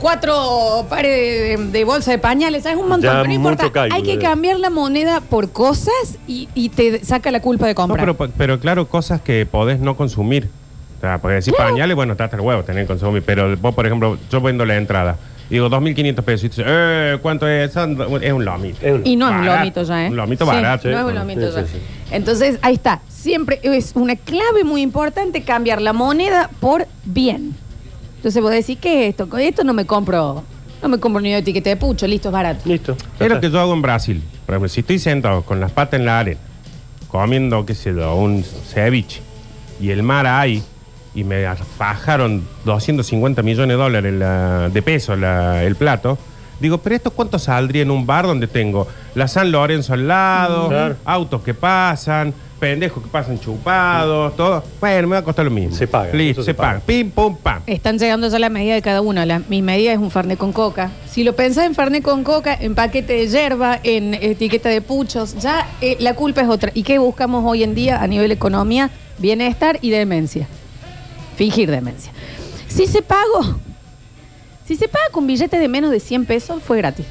Cuatro 0.01 0.85
pares 0.89 1.11
de, 1.11 1.57
de- 1.57 1.71
de 1.71 1.83
bolsa 1.85 2.11
de 2.11 2.17
pañales, 2.19 2.63
¿sabes? 2.63 2.77
Un 2.77 2.89
montón. 2.89 3.03
Ya 3.03 3.11
pero 3.21 3.23
no 3.23 3.29
mucho 3.29 3.35
importa. 3.53 3.71
cálculo, 3.71 3.95
Hay 3.95 4.03
que 4.03 4.15
ya. 4.21 4.29
cambiar 4.29 4.59
la 4.59 4.69
moneda 4.69 5.21
por 5.21 5.51
cosas 5.51 6.17
y, 6.27 6.49
y 6.53 6.69
te 6.69 7.03
saca 7.05 7.31
la 7.31 7.41
culpa 7.41 7.65
de 7.65 7.71
No, 7.73 7.75
comprar. 7.75 8.15
pero, 8.15 8.31
pero 8.37 8.59
claro, 8.59 8.87
cosas 8.87 9.21
que 9.21 9.45
podés 9.45 9.79
no 9.79 9.95
consumir. 9.95 10.49
O 10.97 11.01
sea, 11.01 11.17
porque 11.19 11.35
decir 11.35 11.53
pañales, 11.57 11.95
bueno, 11.95 12.13
está 12.13 12.25
hasta 12.25 12.37
el 12.37 12.41
huevo 12.41 12.63
tener 12.63 12.85
consumir. 12.87 13.23
Pero 13.25 13.55
vos, 13.57 13.75
por 13.75 13.85
ejemplo, 13.85 14.17
yo 14.31 14.41
vendo 14.41 14.65
la 14.65 14.75
entrada. 14.77 15.17
Digo, 15.49 15.69
2.500 15.69 16.23
pesos. 16.23 16.43
Y 16.45 16.49
tú 16.49 16.55
dices, 16.57 16.65
eh, 16.67 17.17
¿cuánto 17.21 17.47
es? 17.47 17.69
Es 17.75 18.33
un 18.33 18.45
lomito. 18.45 18.79
Y 19.03 19.15
no 19.15 19.27
es 19.29 19.35
un 19.35 19.41
Barato. 19.45 19.59
lomito 19.59 19.83
ya, 19.83 20.05
¿eh? 20.05 20.09
Un 20.09 20.15
lomito 20.15 20.45
Sí, 20.45 20.51
barato. 20.51 20.87
No 20.89 20.99
es 20.99 21.05
un 21.05 21.15
lomito 21.15 21.55
ya. 21.55 21.65
Entonces, 22.11 22.57
ahí 22.63 22.73
está. 22.75 23.01
Siempre 23.09 23.59
es 23.61 23.91
una 23.95 24.15
clave 24.15 24.63
muy 24.63 24.81
importante 24.81 25.43
cambiar 25.43 25.81
la 25.81 25.93
moneda 25.93 26.49
por 26.59 26.87
bien. 27.03 27.55
Entonces 28.17 28.41
vos 28.41 28.51
decís, 28.51 28.77
¿qué 28.81 29.03
es 29.03 29.09
esto? 29.11 29.29
Con 29.29 29.39
esto 29.39 29.63
no 29.63 29.73
me 29.73 29.85
compro, 29.85 30.43
no 30.81 30.89
me 30.89 30.97
compro 30.99 31.21
ni 31.21 31.29
una 31.29 31.37
etiqueta 31.37 31.69
de 31.69 31.75
pucho, 31.75 32.07
listo, 32.07 32.29
es 32.29 32.33
barato. 32.33 32.61
Listo. 32.65 32.97
Es 33.19 33.29
lo 33.29 33.39
que 33.39 33.51
yo 33.51 33.59
hago 33.59 33.73
en 33.73 33.83
Brasil. 33.83 34.23
Por 34.47 34.55
ejemplo, 34.55 34.69
si 34.69 34.79
estoy 34.79 34.97
sentado 34.97 35.43
con 35.43 35.59
las 35.59 35.71
patas 35.71 35.99
en 35.99 36.07
la 36.07 36.19
arena, 36.19 36.39
comiendo, 37.07 37.63
qué 37.67 37.75
sé 37.75 37.93
yo, 37.93 38.15
un 38.15 38.43
ceviche, 38.43 39.21
y 39.79 39.91
el 39.91 40.01
mar 40.01 40.25
ahí, 40.25 40.63
y 41.15 41.23
me 41.23 41.45
fajaron 41.77 42.43
250 42.65 43.41
millones 43.41 43.69
de 43.77 43.81
dólares 43.83 44.13
la- 44.13 44.69
de 44.69 44.81
pesos 44.81 45.17
la- 45.17 45.63
el 45.63 45.75
plato, 45.75 46.17
digo, 46.59 46.77
pero 46.79 46.95
¿esto 46.95 47.11
cuánto 47.11 47.39
saldría 47.39 47.81
en 47.83 47.91
un 47.91 48.05
bar 48.05 48.25
donde 48.27 48.47
tengo 48.47 48.87
la 49.15 49.27
San 49.27 49.51
Lorenzo 49.51 49.93
al 49.93 50.07
lado, 50.07 50.67
Claro. 50.69 50.95
autos 51.05 51.41
que 51.41 51.53
pasan, 51.53 52.33
pendejos 52.59 53.03
que 53.03 53.09
pasan 53.09 53.39
chupados, 53.39 54.35
todo? 54.35 54.63
Bueno, 54.79 55.07
me 55.09 55.13
va 55.15 55.19
a 55.19 55.23
costar 55.23 55.45
lo 55.45 55.51
mismo. 55.51 55.75
Se 55.75 55.87
paga, 55.87 56.13
Listo, 56.13 56.41
eso 56.41 56.43
se, 56.43 56.51
se 56.51 56.53
paga. 56.53 56.69
paga. 56.73 56.81
Pim, 56.85 57.11
pum, 57.11 57.35
pam. 57.37 57.61
Están 57.67 57.97
llegando 57.99 58.27
ya 58.29 58.39
la 58.39 58.49
medida 58.49 58.73
de 58.73 58.81
cada 58.81 59.01
uno. 59.01 59.23
La- 59.25 59.41
mi 59.49 59.61
medida 59.61 59.91
es 59.93 59.99
un 59.99 60.11
Fernet 60.11 60.37
con 60.37 60.51
coca. 60.53 60.91
Si 61.09 61.23
lo 61.23 61.35
pensás 61.35 61.65
en 61.65 61.75
Fernet 61.75 62.03
con 62.03 62.23
coca, 62.23 62.53
en 62.59 62.75
paquete 62.75 63.13
de 63.13 63.27
hierba, 63.27 63.79
en 63.83 64.13
etiqueta 64.15 64.69
de 64.69 64.81
puchos, 64.81 65.35
ya 65.39 65.67
eh, 65.81 65.97
la 65.99 66.13
culpa 66.15 66.41
es 66.41 66.47
otra. 66.49 66.71
¿Y 66.73 66.83
qué 66.83 66.97
buscamos 66.97 67.43
hoy 67.45 67.63
en 67.63 67.75
día 67.75 68.01
a 68.01 68.07
nivel 68.07 68.31
economía? 68.31 68.89
Bienestar 69.17 69.77
y 69.81 69.91
demencia. 69.91 70.47
Fingir 71.35 71.69
demencia. 71.69 72.11
Si 72.67 72.87
se 72.87 73.01
pagó, 73.01 73.59
si 74.65 74.75
se 74.75 74.87
paga 74.87 75.05
con 75.11 75.27
billetes 75.27 75.59
de 75.59 75.67
menos 75.67 75.91
de 75.91 75.99
100 75.99 76.25
pesos, 76.25 76.61
fue 76.63 76.77
gratis. 76.77 77.05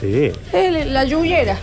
Sí. 0.00 0.30
La 0.52 1.04
lluvia. 1.04 1.58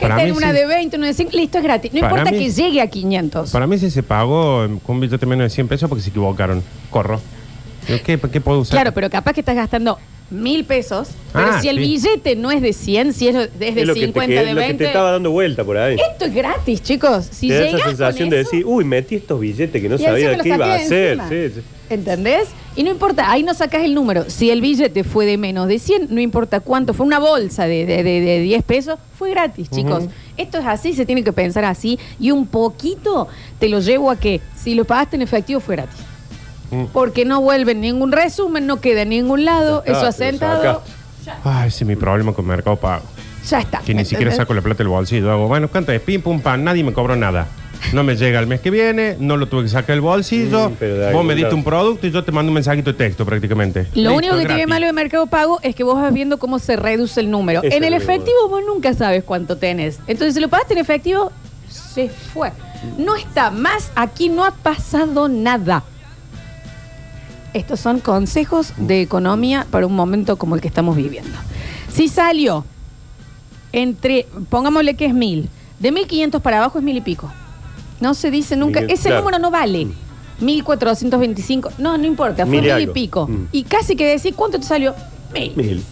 Para 0.00 0.14
Esta 0.14 0.24
mí 0.24 0.30
es 0.30 0.36
una 0.36 0.50
sí. 0.52 0.56
de 0.58 0.66
20, 0.66 0.96
una 0.96 1.06
de 1.08 1.14
5, 1.14 1.30
listo, 1.34 1.58
es 1.58 1.64
gratis. 1.64 1.92
No 1.92 2.00
Para 2.00 2.12
importa 2.12 2.30
mí- 2.30 2.38
que 2.38 2.50
llegue 2.52 2.80
a 2.80 2.86
500. 2.88 3.50
Para 3.50 3.66
mí 3.66 3.78
sí 3.78 3.90
se 3.90 4.02
pagó 4.04 4.64
eh, 4.64 4.78
con 4.86 4.96
un 4.96 5.00
billete 5.00 5.26
menos 5.26 5.44
de 5.44 5.50
100 5.50 5.66
pesos 5.68 5.88
porque 5.88 6.02
se 6.04 6.10
equivocaron. 6.10 6.62
Corro. 6.90 7.20
Digo, 7.86 7.98
¿Qué, 8.04 8.18
¿Qué 8.18 8.40
puedo 8.40 8.60
usar? 8.60 8.76
Claro, 8.76 8.92
pero 8.94 9.10
capaz 9.10 9.32
que 9.32 9.40
estás 9.40 9.56
gastando 9.56 9.98
mil 10.30 10.64
pesos, 10.64 11.08
pero 11.32 11.46
Ah, 11.52 11.60
si 11.62 11.68
el 11.68 11.76
sí. 11.76 11.82
billete 11.82 12.36
no 12.36 12.50
es 12.50 12.60
de 12.60 12.72
100, 12.72 13.12
si 13.14 13.28
es 13.28 13.34
de 13.34 13.44
es 13.44 13.74
de 13.74 13.80
es 13.82 13.86
lo 13.86 13.94
que, 13.94 14.00
te, 14.00 14.06
50, 14.06 14.26
que- 14.28 14.34
de 14.46 14.54
lo 14.54 14.60
que 14.60 14.66
20, 14.66 14.76
te 14.78 14.84
estaba 14.86 15.12
dando 15.12 15.30
vuelta 15.30 15.64
por 15.64 15.76
ahí. 15.78 15.96
esto 16.12 16.24
es 16.26 16.34
gratis, 16.34 16.82
chicos. 16.82 17.26
Si 17.30 17.48
te 17.48 17.54
da 17.54 17.60
llegas 17.64 17.80
esa 17.80 17.88
sensación 17.88 18.28
con 18.28 18.36
de 18.36 18.40
eso, 18.42 18.50
decir, 18.50 18.66
uy, 18.66 18.84
metí 18.84 19.14
estos 19.14 19.40
billetes 19.40 19.80
que 19.82 19.88
no 19.88 19.94
Y 19.96 19.98
sabía 19.98 20.32
encima 20.32 20.42
qué 20.42 20.48
lo 20.50 20.54
iba 20.56 20.64
a 20.66 20.68
saqué 20.72 20.84
hacer. 20.84 21.08
encima. 21.20 21.28
Sí, 21.28 21.48
sí. 21.54 21.60
¿entendés? 21.90 22.48
Y 22.76 22.82
no 22.82 22.90
importa, 22.90 23.30
ahí 23.30 23.42
no 23.42 23.54
sacas 23.54 23.82
el 23.82 23.94
número. 23.94 24.28
Si 24.28 24.50
el 24.50 24.60
billete 24.60 25.02
fue 25.04 25.24
de 25.24 25.38
menos 25.38 25.66
de 25.68 25.78
100, 25.78 26.08
no 26.10 26.20
importa 26.20 26.60
cuánto, 26.60 26.92
fue 26.92 27.06
una 27.06 27.18
bolsa 27.18 27.66
de, 27.66 27.86
de, 27.86 28.02
de- 28.02 28.20
de 28.20 28.40
10 28.40 28.62
pesos, 28.62 28.98
fue 29.18 29.30
gratis, 29.30 29.70
chicos. 29.70 30.04
Esto 30.36 30.58
es 30.58 30.66
así, 30.66 30.92
se 30.92 31.06
tiene 31.06 31.24
que 31.24 31.32
pensar 31.32 31.64
así. 31.64 31.98
Y 32.20 32.30
un 32.30 32.46
poquito 32.46 33.26
te 33.58 33.68
lo 33.70 33.80
llevo 33.80 34.10
a 34.10 34.16
que 34.16 34.40
si 34.54 34.74
lo 34.74 34.84
pagaste 34.84 35.16
en 35.16 35.22
efectivo, 35.22 35.60
fue 35.60 35.76
gratis. 35.76 35.98
Mm. 36.70 36.84
Porque 36.92 37.24
no 37.24 37.40
vuelve 37.40 37.74
ningún 37.74 38.12
resumen, 38.12 38.66
no 38.66 38.80
queda 38.80 39.02
en 39.02 39.10
ningún 39.10 39.44
lado, 39.44 39.82
eso 39.86 40.06
asentado, 40.06 40.82
sacaste. 41.24 41.40
Ay, 41.44 41.68
ese 41.68 41.84
es 41.84 41.88
mi 41.88 41.96
problema 41.96 42.32
con 42.32 42.46
Mercado 42.46 42.76
Pago. 42.76 43.04
ya 43.48 43.60
está. 43.60 43.78
Que 43.80 43.94
ni 43.94 44.04
siquiera 44.04 44.30
saco 44.32 44.52
la 44.54 44.60
plata 44.62 44.78
del 44.78 44.88
bolsillo. 44.88 45.30
Hago, 45.30 45.48
bueno, 45.48 45.68
¿cuánto 45.68 45.92
es? 45.92 46.00
Pim, 46.00 46.20
pum, 46.20 46.40
pam. 46.40 46.62
Nadie 46.64 46.82
me 46.84 46.92
cobró 46.92 47.16
nada. 47.16 47.46
No 47.92 48.02
me 48.02 48.16
llega 48.16 48.40
el 48.40 48.46
mes 48.48 48.60
que 48.60 48.70
viene, 48.70 49.16
no 49.20 49.36
lo 49.36 49.46
tuve 49.46 49.62
que 49.62 49.68
sacar 49.68 49.94
del 49.94 50.00
bolsillo. 50.00 50.70
Mm, 50.70 50.76
pero 50.80 50.96
de 50.96 51.12
vos 51.12 51.24
me 51.24 51.34
diste 51.34 51.44
lado. 51.44 51.56
un 51.56 51.64
producto 51.64 52.06
y 52.08 52.10
yo 52.10 52.24
te 52.24 52.32
mando 52.32 52.50
un 52.50 52.54
mensajito 52.54 52.90
de 52.92 52.98
texto 52.98 53.24
prácticamente. 53.24 53.84
Lo 53.94 54.10
Listo, 54.10 54.14
único 54.16 54.32
que 54.34 54.40
gratis. 54.40 54.56
tiene 54.56 54.66
malo 54.66 54.86
de 54.86 54.92
Mercado 54.92 55.26
Pago 55.28 55.60
es 55.62 55.76
que 55.76 55.84
vos 55.84 55.94
vas 55.94 56.12
viendo 56.12 56.38
cómo 56.38 56.58
se 56.58 56.74
reduce 56.76 57.20
el 57.20 57.30
número. 57.30 57.62
Eso 57.62 57.76
en 57.76 57.84
el 57.84 57.94
es 57.94 58.00
lo 58.02 58.06
que 58.06 58.12
efectivo 58.14 58.48
vos 58.48 58.62
nunca 58.66 58.92
sabes 58.94 59.22
cuánto 59.22 59.56
tenés. 59.58 60.00
Entonces, 60.08 60.34
si 60.34 60.40
lo 60.40 60.48
pagaste 60.48 60.74
en 60.74 60.80
efectivo, 60.80 61.30
se 61.68 62.08
fue. 62.08 62.50
No 62.98 63.14
está 63.14 63.50
más, 63.52 63.92
aquí 63.94 64.28
no 64.28 64.44
ha 64.44 64.50
pasado 64.50 65.28
nada. 65.28 65.84
Estos 67.54 67.80
son 67.80 68.00
consejos 68.00 68.72
de 68.76 69.00
economía 69.02 69.66
para 69.70 69.86
un 69.86 69.94
momento 69.96 70.36
como 70.36 70.54
el 70.54 70.60
que 70.60 70.68
estamos 70.68 70.96
viviendo. 70.96 71.36
Si 71.92 72.08
salió 72.08 72.64
entre, 73.72 74.26
pongámosle 74.50 74.94
que 74.96 75.06
es 75.06 75.14
mil, 75.14 75.48
de 75.78 75.92
1500 75.92 76.42
para 76.42 76.58
abajo 76.58 76.78
es 76.78 76.84
mil 76.84 76.96
y 76.96 77.00
pico. 77.00 77.30
No 78.00 78.14
se 78.14 78.30
dice 78.30 78.56
nunca, 78.56 78.80
Mil, 78.80 78.90
ese 78.90 79.08
claro. 79.08 79.22
número 79.22 79.38
no 79.38 79.50
vale. 79.50 79.88
1425, 80.40 81.70
no, 81.78 81.98
no 81.98 82.04
importa, 82.06 82.46
fue 82.46 82.50
Mil 82.56 82.60
y 82.60 82.62
mil 82.62 82.68
y 82.68 82.82
algo. 82.82 82.92
pico. 82.92 83.26
Mm. 83.26 83.48
Y 83.52 83.62
casi 83.64 83.96
que 83.96 84.06
decir, 84.06 84.34
¿cuánto 84.34 84.58
te 84.60 84.66
salió? 84.66 84.94
Mil. 85.32 85.52
Mil. 85.56 85.84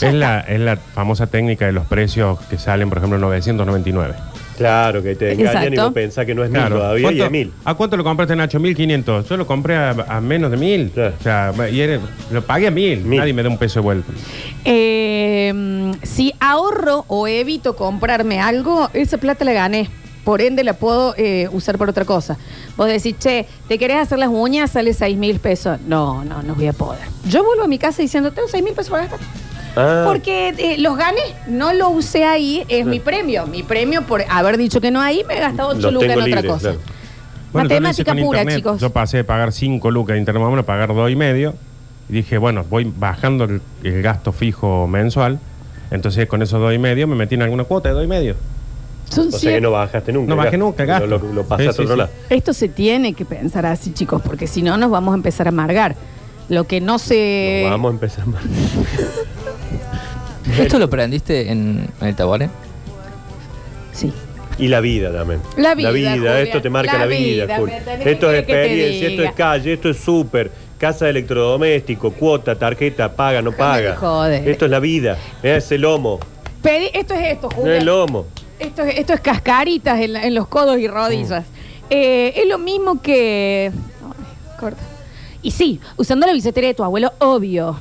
Es 0.00 0.14
la, 0.14 0.40
es 0.40 0.60
la 0.60 0.76
famosa 0.76 1.26
técnica 1.26 1.66
de 1.66 1.72
los 1.72 1.86
precios 1.86 2.38
que 2.48 2.58
salen, 2.58 2.88
por 2.88 2.98
ejemplo, 2.98 3.18
999. 3.18 4.14
Claro, 4.60 5.02
que 5.02 5.14
te 5.14 5.32
engañan 5.32 5.62
y 5.62 5.66
Exacto. 5.68 5.82
vos 5.84 5.92
pensás 5.94 6.26
que 6.26 6.34
no 6.34 6.44
es 6.44 6.50
mil 6.50 6.60
Claro. 6.60 6.76
todavía 6.76 7.00
y 7.00 7.02
¿Cuánto- 7.02 7.24
es 7.24 7.30
mil. 7.30 7.52
¿A 7.64 7.74
cuánto 7.74 7.96
lo 7.96 8.04
compraste, 8.04 8.36
Nacho? 8.36 8.60
1500. 8.60 9.26
Yo 9.26 9.36
lo 9.38 9.46
compré 9.46 9.74
a, 9.76 9.90
a 10.06 10.20
menos 10.20 10.50
de 10.50 10.58
1000. 10.58 10.90
Claro. 10.90 11.14
O 11.18 11.22
sea, 11.22 11.68
y 11.70 11.80
era- 11.80 11.98
lo 12.30 12.42
pagué 12.42 12.66
a 12.66 12.70
1000. 12.70 13.00
Mil. 13.04 13.18
Nadie 13.20 13.32
me 13.32 13.42
da 13.42 13.48
un 13.48 13.56
peso 13.56 13.80
de 13.80 13.84
vuelta. 13.84 14.12
Eh, 14.66 15.92
si 16.02 16.34
ahorro 16.40 17.04
o 17.08 17.26
evito 17.26 17.74
comprarme 17.74 18.38
algo, 18.40 18.90
esa 18.92 19.16
plata 19.18 19.44
la 19.44 19.52
gané. 19.52 19.88
Por 20.24 20.42
ende, 20.42 20.62
la 20.64 20.74
puedo 20.74 21.14
eh, 21.16 21.48
usar 21.50 21.78
por 21.78 21.88
otra 21.88 22.04
cosa. 22.04 22.36
Vos 22.76 22.86
decís, 22.88 23.16
che, 23.18 23.46
¿te 23.68 23.78
querés 23.78 23.96
hacer 23.96 24.18
las 24.18 24.28
uñas? 24.28 24.70
Sale 24.70 24.92
6 24.92 25.16
mil 25.16 25.40
pesos. 25.40 25.80
No, 25.86 26.22
no, 26.24 26.42
no 26.42 26.54
voy 26.54 26.66
a 26.66 26.74
poder. 26.74 27.00
Yo 27.26 27.42
vuelvo 27.42 27.64
a 27.64 27.66
mi 27.66 27.78
casa 27.78 28.02
diciendo, 28.02 28.30
tengo 28.30 28.46
6 28.46 28.62
mil 28.62 28.74
pesos 28.74 28.90
para 28.90 29.04
gastar. 29.06 29.20
Ah, 29.76 30.04
Porque 30.06 30.48
eh, 30.58 30.78
los 30.78 30.96
gané, 30.96 31.20
no 31.46 31.72
lo 31.72 31.90
usé 31.90 32.24
ahí, 32.24 32.64
es 32.68 32.84
mi 32.86 32.98
premio. 33.00 33.46
Mi 33.46 33.62
premio 33.62 34.02
por 34.02 34.22
haber 34.28 34.56
dicho 34.58 34.80
que 34.80 34.90
no 34.90 35.00
ahí, 35.00 35.22
me 35.28 35.36
he 35.36 35.40
gastado 35.40 35.70
8 35.70 35.80
los 35.80 35.92
lucas 35.92 36.08
en 36.10 36.14
tengo 36.14 36.20
otra 36.26 36.40
libres, 36.42 36.52
cosa. 36.52 36.60
claro. 36.72 36.78
yo 36.80 36.88
lo 37.52 37.64
hice 37.64 37.74
Matemática 37.74 38.12
con 38.12 38.22
pura, 38.22 38.38
internet. 38.40 38.56
chicos. 38.56 38.80
Yo 38.80 38.90
pasé 38.90 39.16
de 39.18 39.24
pagar 39.24 39.52
5 39.52 39.90
lucas 39.90 40.14
de 40.14 40.20
internet 40.20 40.42
vamos 40.42 40.58
a 40.58 40.62
pagar 40.64 40.94
2 40.94 41.10
y 41.10 41.16
medio. 41.16 41.54
Y 42.08 42.12
dije, 42.14 42.38
bueno, 42.38 42.64
voy 42.68 42.92
bajando 42.96 43.44
el, 43.44 43.60
el 43.84 44.02
gasto 44.02 44.32
fijo 44.32 44.86
mensual. 44.88 45.38
Entonces, 45.92 46.26
con 46.26 46.42
esos 46.42 46.60
2 46.60 46.74
y 46.74 46.78
medio 46.78 47.06
me 47.06 47.14
metí 47.14 47.36
en 47.36 47.42
alguna 47.42 47.64
cuota 47.64 47.88
de 47.90 47.94
2 47.94 48.04
y 48.04 48.08
medio. 48.08 48.34
Son 49.08 49.28
O 49.28 49.30
sea 49.30 49.38
cien- 49.50 49.54
que 49.56 49.60
no 49.60 49.70
bajaste 49.72 50.12
nunca. 50.12 50.28
No 50.30 50.36
bajé 50.36 50.56
nunca, 50.58 50.84
gasto. 50.84 51.06
Lo, 51.06 51.18
lo, 51.18 51.32
lo 51.32 51.42
Sí, 51.42 51.48
pasaste 51.48 51.72
sí, 51.74 51.80
a 51.80 51.82
otro 51.84 51.94
sí. 51.94 51.98
lado. 51.98 52.10
Esto 52.28 52.52
se 52.52 52.68
tiene 52.68 53.12
que 53.14 53.24
pensar 53.24 53.66
así, 53.66 53.92
chicos, 53.92 54.20
porque 54.24 54.46
si 54.48 54.62
no 54.62 54.76
nos 54.76 54.90
vamos 54.90 55.12
a 55.12 55.16
empezar 55.16 55.46
a 55.46 55.50
amargar. 55.50 55.94
Lo 56.48 56.64
que 56.64 56.80
no 56.80 56.98
se... 56.98 57.64
Vamos 57.70 57.90
a 57.90 57.94
empezar 57.94 58.26
más. 58.26 58.42
¿Esto 60.58 60.78
lo 60.78 60.86
aprendiste 60.86 61.50
en, 61.50 61.88
en 62.00 62.06
el 62.08 62.14
Tabaré? 62.16 62.48
Sí. 63.92 64.12
Y 64.58 64.68
la 64.68 64.80
vida 64.80 65.12
también. 65.12 65.40
La 65.56 65.74
vida, 65.74 65.90
Julián, 65.90 66.36
esto 66.38 66.60
te 66.60 66.68
marca 66.68 66.92
la 66.92 66.98
la, 67.00 67.06
vida, 67.06 67.46
vida, 67.46 67.76
Esto 68.04 68.30
es 68.30 68.38
experiencia, 68.40 69.08
esto 69.08 69.22
es 69.22 69.32
calle, 69.32 69.72
esto 69.72 69.88
es 69.90 69.96
súper, 69.98 70.50
casa 70.76 71.06
de 71.06 71.12
electrodoméstico, 71.12 72.10
cuota, 72.12 72.54
tarjeta, 72.56 73.10
paga, 73.14 73.40
no 73.40 73.52
paga. 73.52 73.96
joder. 73.96 74.46
Esto 74.46 74.66
es 74.66 74.70
la 74.70 74.78
vida. 74.80 75.16
Mirá 75.42 75.56
ese 75.56 75.78
lomo. 75.78 76.20
Pedi- 76.62 76.90
esto 76.92 77.14
es 77.14 77.32
esto, 77.32 77.48
No 77.56 77.70
es 77.70 77.82
lomo. 77.82 78.26
Esto, 78.58 78.82
es, 78.82 78.98
esto 78.98 79.14
es 79.14 79.20
cascaritas 79.22 79.98
en, 79.98 80.12
la- 80.12 80.26
en 80.26 80.34
los 80.34 80.46
codos 80.46 80.78
y 80.78 80.86
rodillas. 80.88 81.44
Mm. 81.44 81.86
Eh, 81.88 82.32
es 82.36 82.46
lo 82.46 82.58
mismo 82.58 83.00
que... 83.00 83.72
Ay, 83.74 84.58
corta. 84.58 84.82
Y 85.42 85.52
sí, 85.52 85.80
usando 85.96 86.26
la 86.26 86.34
billetera 86.34 86.66
de 86.68 86.74
tu 86.74 86.84
abuelo, 86.84 87.12
obvio. 87.18 87.80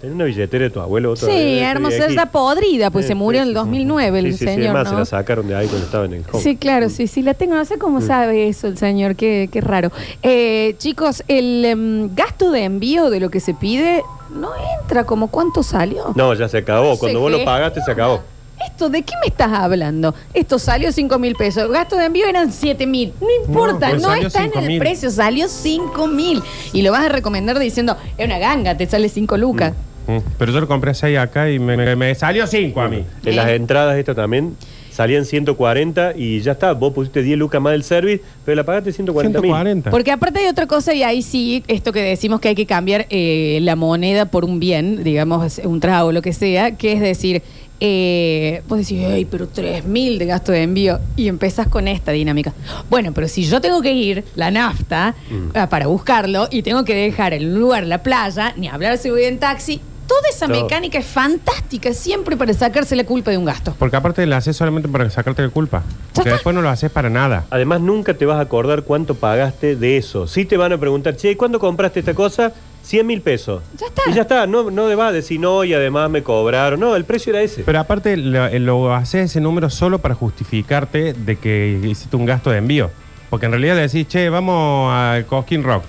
Tenés 0.00 0.14
una 0.14 0.24
billetera 0.26 0.64
de 0.64 0.70
tu 0.70 0.80
abuelo 0.80 1.12
otra 1.12 1.26
Sí, 1.28 1.34
vez, 1.34 1.62
hermosa, 1.62 2.06
está 2.06 2.26
podrida, 2.26 2.90
pues 2.90 3.06
Sí, 3.06 3.08
se 3.08 3.14
murió 3.14 3.40
sí, 3.40 3.42
en 3.44 3.48
el 3.48 3.54
sí. 3.54 3.60
2009 3.64 4.18
el 4.18 4.24
Sí, 4.26 4.32
sí, 4.32 4.38
sí, 4.38 4.44
señor, 4.44 4.64
además 4.66 4.88
se 4.88 4.92
¿no? 4.92 4.98
la 5.00 5.04
sacaron 5.06 5.48
de 5.48 5.56
ahí 5.56 5.66
cuando 5.68 5.86
estaba 5.86 6.04
en 6.04 6.12
el 6.12 6.24
home. 6.30 6.42
Sí, 6.42 6.56
claro, 6.56 6.88
sí, 6.90 7.06
sí, 7.06 7.22
la 7.22 7.32
tengo. 7.34 7.54
No 7.54 7.64
sé 7.64 7.76
Mm. 7.76 7.80
cómo 7.80 8.00
sabe 8.02 8.46
eso 8.48 8.66
el 8.66 8.76
señor, 8.76 9.16
qué, 9.16 9.48
qué 9.50 9.60
raro. 9.62 9.90
Eh, 10.22 10.74
chicos, 10.78 11.24
el 11.28 11.64
em, 11.64 12.14
gasto 12.14 12.50
de 12.50 12.64
envío 12.64 13.08
de 13.08 13.20
lo 13.20 13.30
que 13.30 13.40
se 13.40 13.54
pide 13.54 14.02
no 14.38 14.50
entra 14.82 15.04
como 15.04 15.28
cuánto 15.28 15.62
salió. 15.62 16.12
No, 16.14 16.34
ya 16.34 16.46
se 16.48 16.58
acabó. 16.58 16.90
No 16.92 16.98
Cuando 16.98 17.20
vos 17.20 17.32
qué. 17.32 17.38
lo 17.38 17.44
pagaste, 17.46 17.80
se 17.82 17.90
acabó. 17.90 18.20
¿Esto 18.66 18.88
de 18.90 19.02
qué 19.02 19.12
me 19.22 19.28
estás 19.28 19.52
hablando? 19.52 20.14
Esto 20.34 20.58
salió 20.58 20.90
5 20.92 21.18
mil 21.18 21.36
pesos. 21.36 21.70
Gasto 21.70 21.96
de 21.96 22.06
envío 22.06 22.26
eran 22.26 22.52
7 22.52 22.86
mil. 22.86 23.12
No 23.20 23.28
importa, 23.46 23.90
pues 23.90 24.02
no, 24.02 24.08
salió 24.08 24.26
está 24.28 24.44
en 24.44 24.52
el 24.58 24.64
5.000. 24.64 24.78
precio. 24.78 25.10
Salió 25.10 25.48
5 25.48 26.06
mil. 26.06 26.42
Y 26.72 26.82
lo 26.82 26.90
vas 26.92 27.04
a 27.06 27.08
recomendar 27.08 27.58
diciendo, 27.58 27.96
es 28.18 28.26
una 28.26 28.38
ganga, 28.38 28.76
te 28.76 28.86
sale 28.86 29.08
5 29.08 29.36
lucas. 29.38 29.72
Mm. 30.06 30.18
Pero 30.38 30.52
yo 30.52 30.60
lo 30.60 30.68
compré 30.68 30.90
a 30.92 30.94
6 30.94 31.18
acá 31.18 31.50
y 31.50 31.58
me, 31.58 31.76
me- 31.76 31.96
me 31.96 32.14
salió 32.14 32.46
5 32.46 32.80
a 32.80 32.88
mí. 32.88 33.04
En 33.24 33.36
las 33.36 33.48
entradas 33.48 33.96
estas 33.98 34.14
también 34.16 34.56
salían 34.90 35.24
140 35.26 36.14
y 36.16 36.40
ya 36.40 36.52
está. 36.52 36.72
Vos 36.72 36.92
pusiste 36.94 37.22
10 37.22 37.36
lucas 37.38 37.60
más 37.60 37.72
del 37.72 37.82
service, 37.82 38.22
pero 38.44 38.56
la 38.56 38.64
pagaste 38.64 38.92
140 38.92 39.40
mil. 39.40 39.48
140. 39.50 39.90
Porque 39.90 40.10
aparte 40.12 40.38
hay 40.40 40.46
otra 40.46 40.66
cosa, 40.66 40.94
y 40.94 41.02
ahí 41.02 41.20
sí, 41.22 41.62
esto 41.68 41.92
que 41.92 42.00
decimos 42.02 42.40
que 42.40 42.48
hay 42.48 42.54
que 42.54 42.66
cambiar 42.66 43.06
eh, 43.10 43.58
la 43.62 43.76
moneda 43.76 44.26
por 44.26 44.44
un 44.44 44.58
bien, 44.60 45.04
digamos, 45.04 45.58
un 45.64 45.80
trago, 45.80 46.12
lo 46.12 46.22
que 46.22 46.32
sea, 46.32 46.76
que 46.76 46.92
es 46.94 47.00
decir, 47.00 47.42
eh, 47.78 48.62
vos 48.68 48.78
decís, 48.78 48.98
hey, 49.04 49.26
pero 49.30 49.48
3 49.48 49.84
mil 49.84 50.18
de 50.18 50.24
gasto 50.24 50.50
de 50.50 50.62
envío, 50.62 50.98
y 51.14 51.28
empezás 51.28 51.68
con 51.68 51.88
esta 51.88 52.12
dinámica. 52.12 52.54
Bueno, 52.88 53.12
pero 53.12 53.28
si 53.28 53.42
yo 53.44 53.60
tengo 53.60 53.82
que 53.82 53.92
ir, 53.92 54.24
la 54.34 54.50
nafta, 54.50 55.14
Mm. 55.30 55.48
ah, 55.56 55.68
para 55.68 55.88
buscarlo, 55.88 56.48
y 56.50 56.62
tengo 56.62 56.84
que 56.86 56.94
dejar 56.94 57.34
en 57.34 57.52
un 57.52 57.60
lugar 57.60 57.86
la 57.86 58.02
playa, 58.02 58.54
ni 58.56 58.66
hablar 58.68 58.96
si 58.96 59.10
voy 59.10 59.24
en 59.24 59.38
taxi, 59.38 59.80
Toda 60.06 60.28
esa 60.30 60.46
mecánica 60.48 60.98
es 60.98 61.06
fantástica, 61.06 61.92
siempre 61.92 62.36
para 62.36 62.52
sacarse 62.54 62.94
la 62.96 63.04
culpa 63.04 63.30
de 63.30 63.38
un 63.38 63.44
gasto. 63.44 63.74
Porque 63.78 63.96
aparte 63.96 64.24
la 64.26 64.36
haces 64.36 64.56
solamente 64.56 64.88
para 64.88 65.08
sacarte 65.10 65.42
de 65.42 65.48
culpa. 65.50 65.82
Porque 66.14 66.30
después 66.30 66.54
no 66.54 66.62
lo 66.62 66.68
haces 66.68 66.90
para 66.90 67.10
nada. 67.10 67.44
Además, 67.50 67.80
nunca 67.80 68.14
te 68.14 68.24
vas 68.26 68.38
a 68.38 68.42
acordar 68.42 68.82
cuánto 68.84 69.14
pagaste 69.16 69.74
de 69.76 69.96
eso. 69.96 70.26
Si 70.26 70.44
te 70.44 70.56
van 70.56 70.72
a 70.72 70.78
preguntar, 70.78 71.16
che, 71.16 71.36
¿cuándo 71.36 71.58
compraste 71.58 72.00
esta 72.00 72.14
cosa? 72.14 72.52
100 72.82 73.04
mil 73.06 73.20
pesos. 73.20 73.62
Ya 73.80 73.86
está. 73.86 74.02
Y 74.08 74.12
ya 74.14 74.22
está, 74.22 74.46
no, 74.46 74.70
no 74.70 74.96
va 74.96 75.08
a 75.08 75.12
decir 75.12 75.40
no 75.40 75.64
y 75.64 75.74
además 75.74 76.08
me 76.08 76.22
cobraron. 76.22 76.78
No, 76.78 76.94
el 76.94 77.04
precio 77.04 77.30
era 77.32 77.42
ese. 77.42 77.64
Pero 77.64 77.80
aparte 77.80 78.16
lo, 78.16 78.48
lo 78.60 78.94
haces 78.94 79.30
ese 79.30 79.40
número 79.40 79.70
solo 79.70 79.98
para 79.98 80.14
justificarte 80.14 81.12
de 81.14 81.36
que 81.36 81.80
hiciste 81.82 82.14
un 82.16 82.26
gasto 82.26 82.50
de 82.50 82.58
envío. 82.58 82.90
Porque 83.28 83.46
en 83.46 83.52
realidad 83.52 83.74
decís, 83.74 84.06
che, 84.06 84.28
vamos 84.28 84.92
al 84.94 85.26
Cosquín 85.26 85.64
Rock. 85.64 85.82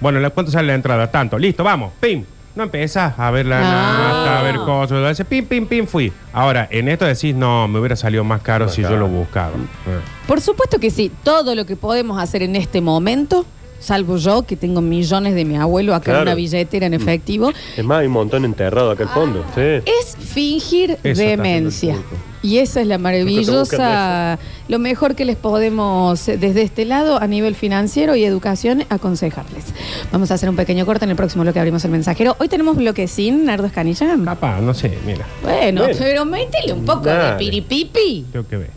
Bueno, 0.00 0.18
¿la- 0.18 0.30
¿cuánto 0.30 0.50
sale 0.50 0.66
la 0.66 0.74
entrada? 0.74 1.08
Tanto. 1.12 1.38
Listo, 1.38 1.62
vamos. 1.62 1.92
Pim. 2.00 2.24
No 2.54 2.64
empezás 2.64 3.18
a 3.18 3.30
ver 3.30 3.46
la 3.46 3.60
Ah. 3.62 4.08
nota, 4.08 4.38
a 4.40 4.42
ver 4.42 4.56
cosas. 4.56 5.08
Dices, 5.08 5.26
pim, 5.26 5.46
pim, 5.46 5.66
pim, 5.66 5.86
fui. 5.86 6.12
Ahora, 6.34 6.68
en 6.70 6.88
esto 6.88 7.06
decís, 7.06 7.34
no, 7.34 7.66
me 7.66 7.78
hubiera 7.78 7.96
salido 7.96 8.24
más 8.24 8.42
caro 8.42 8.68
si 8.68 8.82
yo 8.82 8.96
lo 8.96 9.08
buscaba. 9.08 9.52
Eh. 9.86 10.00
Por 10.26 10.40
supuesto 10.40 10.78
que 10.78 10.90
sí, 10.90 11.10
todo 11.22 11.54
lo 11.54 11.64
que 11.64 11.76
podemos 11.76 12.20
hacer 12.22 12.42
en 12.42 12.54
este 12.56 12.80
momento, 12.82 13.46
salvo 13.82 14.16
yo 14.16 14.42
que 14.44 14.56
tengo 14.56 14.80
millones 14.80 15.34
de 15.34 15.44
mi 15.44 15.56
abuelo 15.56 15.94
acá 15.94 16.12
en 16.12 16.14
Claro. 16.14 16.22
una 16.22 16.34
billetera 16.34 16.86
en 16.86 16.94
efectivo, 16.94 17.52
Es 17.76 17.84
más, 17.84 18.00
hay 18.00 18.06
un 18.06 18.12
montón 18.14 18.44
enterrado 18.44 18.90
acá 18.90 19.02
al 19.04 19.10
fondo. 19.10 19.44
Sí. 19.54 19.60
es 19.60 20.16
fingir 20.16 20.92
Eso 20.92 21.08
está 21.10 21.22
demencia. 21.24 21.92
haciendo 21.94 22.16
el 22.42 22.48
Y 22.50 22.58
esa 22.58 22.80
es 22.80 22.86
la 22.86 22.98
maravillosa, 22.98 24.38
lo 24.68 24.78
mejor 24.78 25.14
que 25.14 25.24
les 25.24 25.36
podemos 25.36 26.28
eh, 26.28 26.36
desde 26.38 26.62
este 26.62 26.84
lado 26.84 27.20
a 27.20 27.26
nivel 27.26 27.54
financiero 27.54 28.16
y 28.16 28.24
educación 28.24 28.84
aconsejarles. 28.88 29.64
Vamos 30.10 30.30
a 30.30 30.34
hacer 30.34 30.48
un 30.48 30.56
pequeño 30.56 30.86
corte 30.86 31.04
en 31.04 31.10
el 31.10 31.16
próximo 31.16 31.42
bloque 31.44 31.58
abrimos 31.60 31.84
el 31.84 31.90
mensajero. 31.90 32.36
Hoy 32.40 32.48
tenemos 32.48 32.76
bloque 32.76 33.06
sin 33.08 33.44
Nardo 33.44 33.66
Escanilla. 33.66 34.16
Papá, 34.24 34.60
no 34.60 34.74
sé, 34.74 34.98
mira. 35.06 35.26
Bueno, 35.42 35.82
Bueno. 35.82 35.96
pero 35.98 36.24
métele 36.24 36.72
un 36.72 36.84
poco 36.84 37.02
Dale. 37.04 37.32
de 37.32 37.38
piripipi. 37.38 38.26
Tengo 38.32 38.46
que 38.48 38.56
ver. 38.56 38.70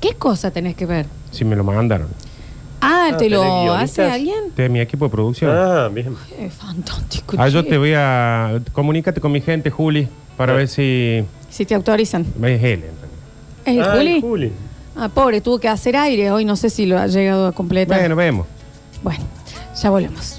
¿Qué 0.00 0.14
cosa 0.14 0.50
tenés 0.50 0.74
que 0.76 0.86
ver? 0.86 1.06
Si 1.30 1.44
me 1.44 1.56
lo 1.56 1.64
mandaron. 1.64 2.08
Ah, 2.80 3.08
Ah, 3.10 3.16
¿te 3.16 3.24
¿tenés 3.24 3.32
lo 3.32 3.42
guionistas? 3.42 3.82
hace 3.98 4.10
alguien? 4.10 4.44
De 4.56 4.68
mi 4.68 4.80
equipo 4.80 5.06
de 5.06 5.10
producción. 5.10 5.50
Ah, 5.54 5.88
bien. 5.92 6.14
Qué 6.28 6.48
fantástico. 6.50 7.36
Ah, 7.38 7.48
yo 7.48 7.62
che. 7.64 7.70
te 7.70 7.78
voy 7.78 7.92
a. 7.96 8.60
Comunícate 8.72 9.20
con 9.20 9.32
mi 9.32 9.40
gente, 9.40 9.70
Juli, 9.70 10.08
para 10.36 10.52
ver 10.52 10.68
si. 10.68 11.24
Si 11.50 11.64
te 11.66 11.74
autorizan. 11.74 12.22
Es 12.42 12.62
él. 12.62 12.84
¿Es 13.64 13.76
el 13.76 13.82
Ah, 13.82 13.92
Juli? 13.96 14.14
el 14.16 14.20
Juli. 14.20 14.52
Ah, 14.96 15.08
pobre, 15.08 15.40
tuvo 15.40 15.58
que 15.58 15.68
hacer 15.68 15.96
aire 15.96 16.30
hoy, 16.30 16.44
no 16.44 16.56
sé 16.56 16.70
si 16.70 16.86
lo 16.86 16.98
ha 16.98 17.06
llegado 17.06 17.46
a 17.48 17.52
completar. 17.52 17.98
Bueno, 17.98 18.16
vemos. 18.16 18.46
Bueno, 19.02 19.24
ya 19.80 19.90
volvemos. 19.90 20.37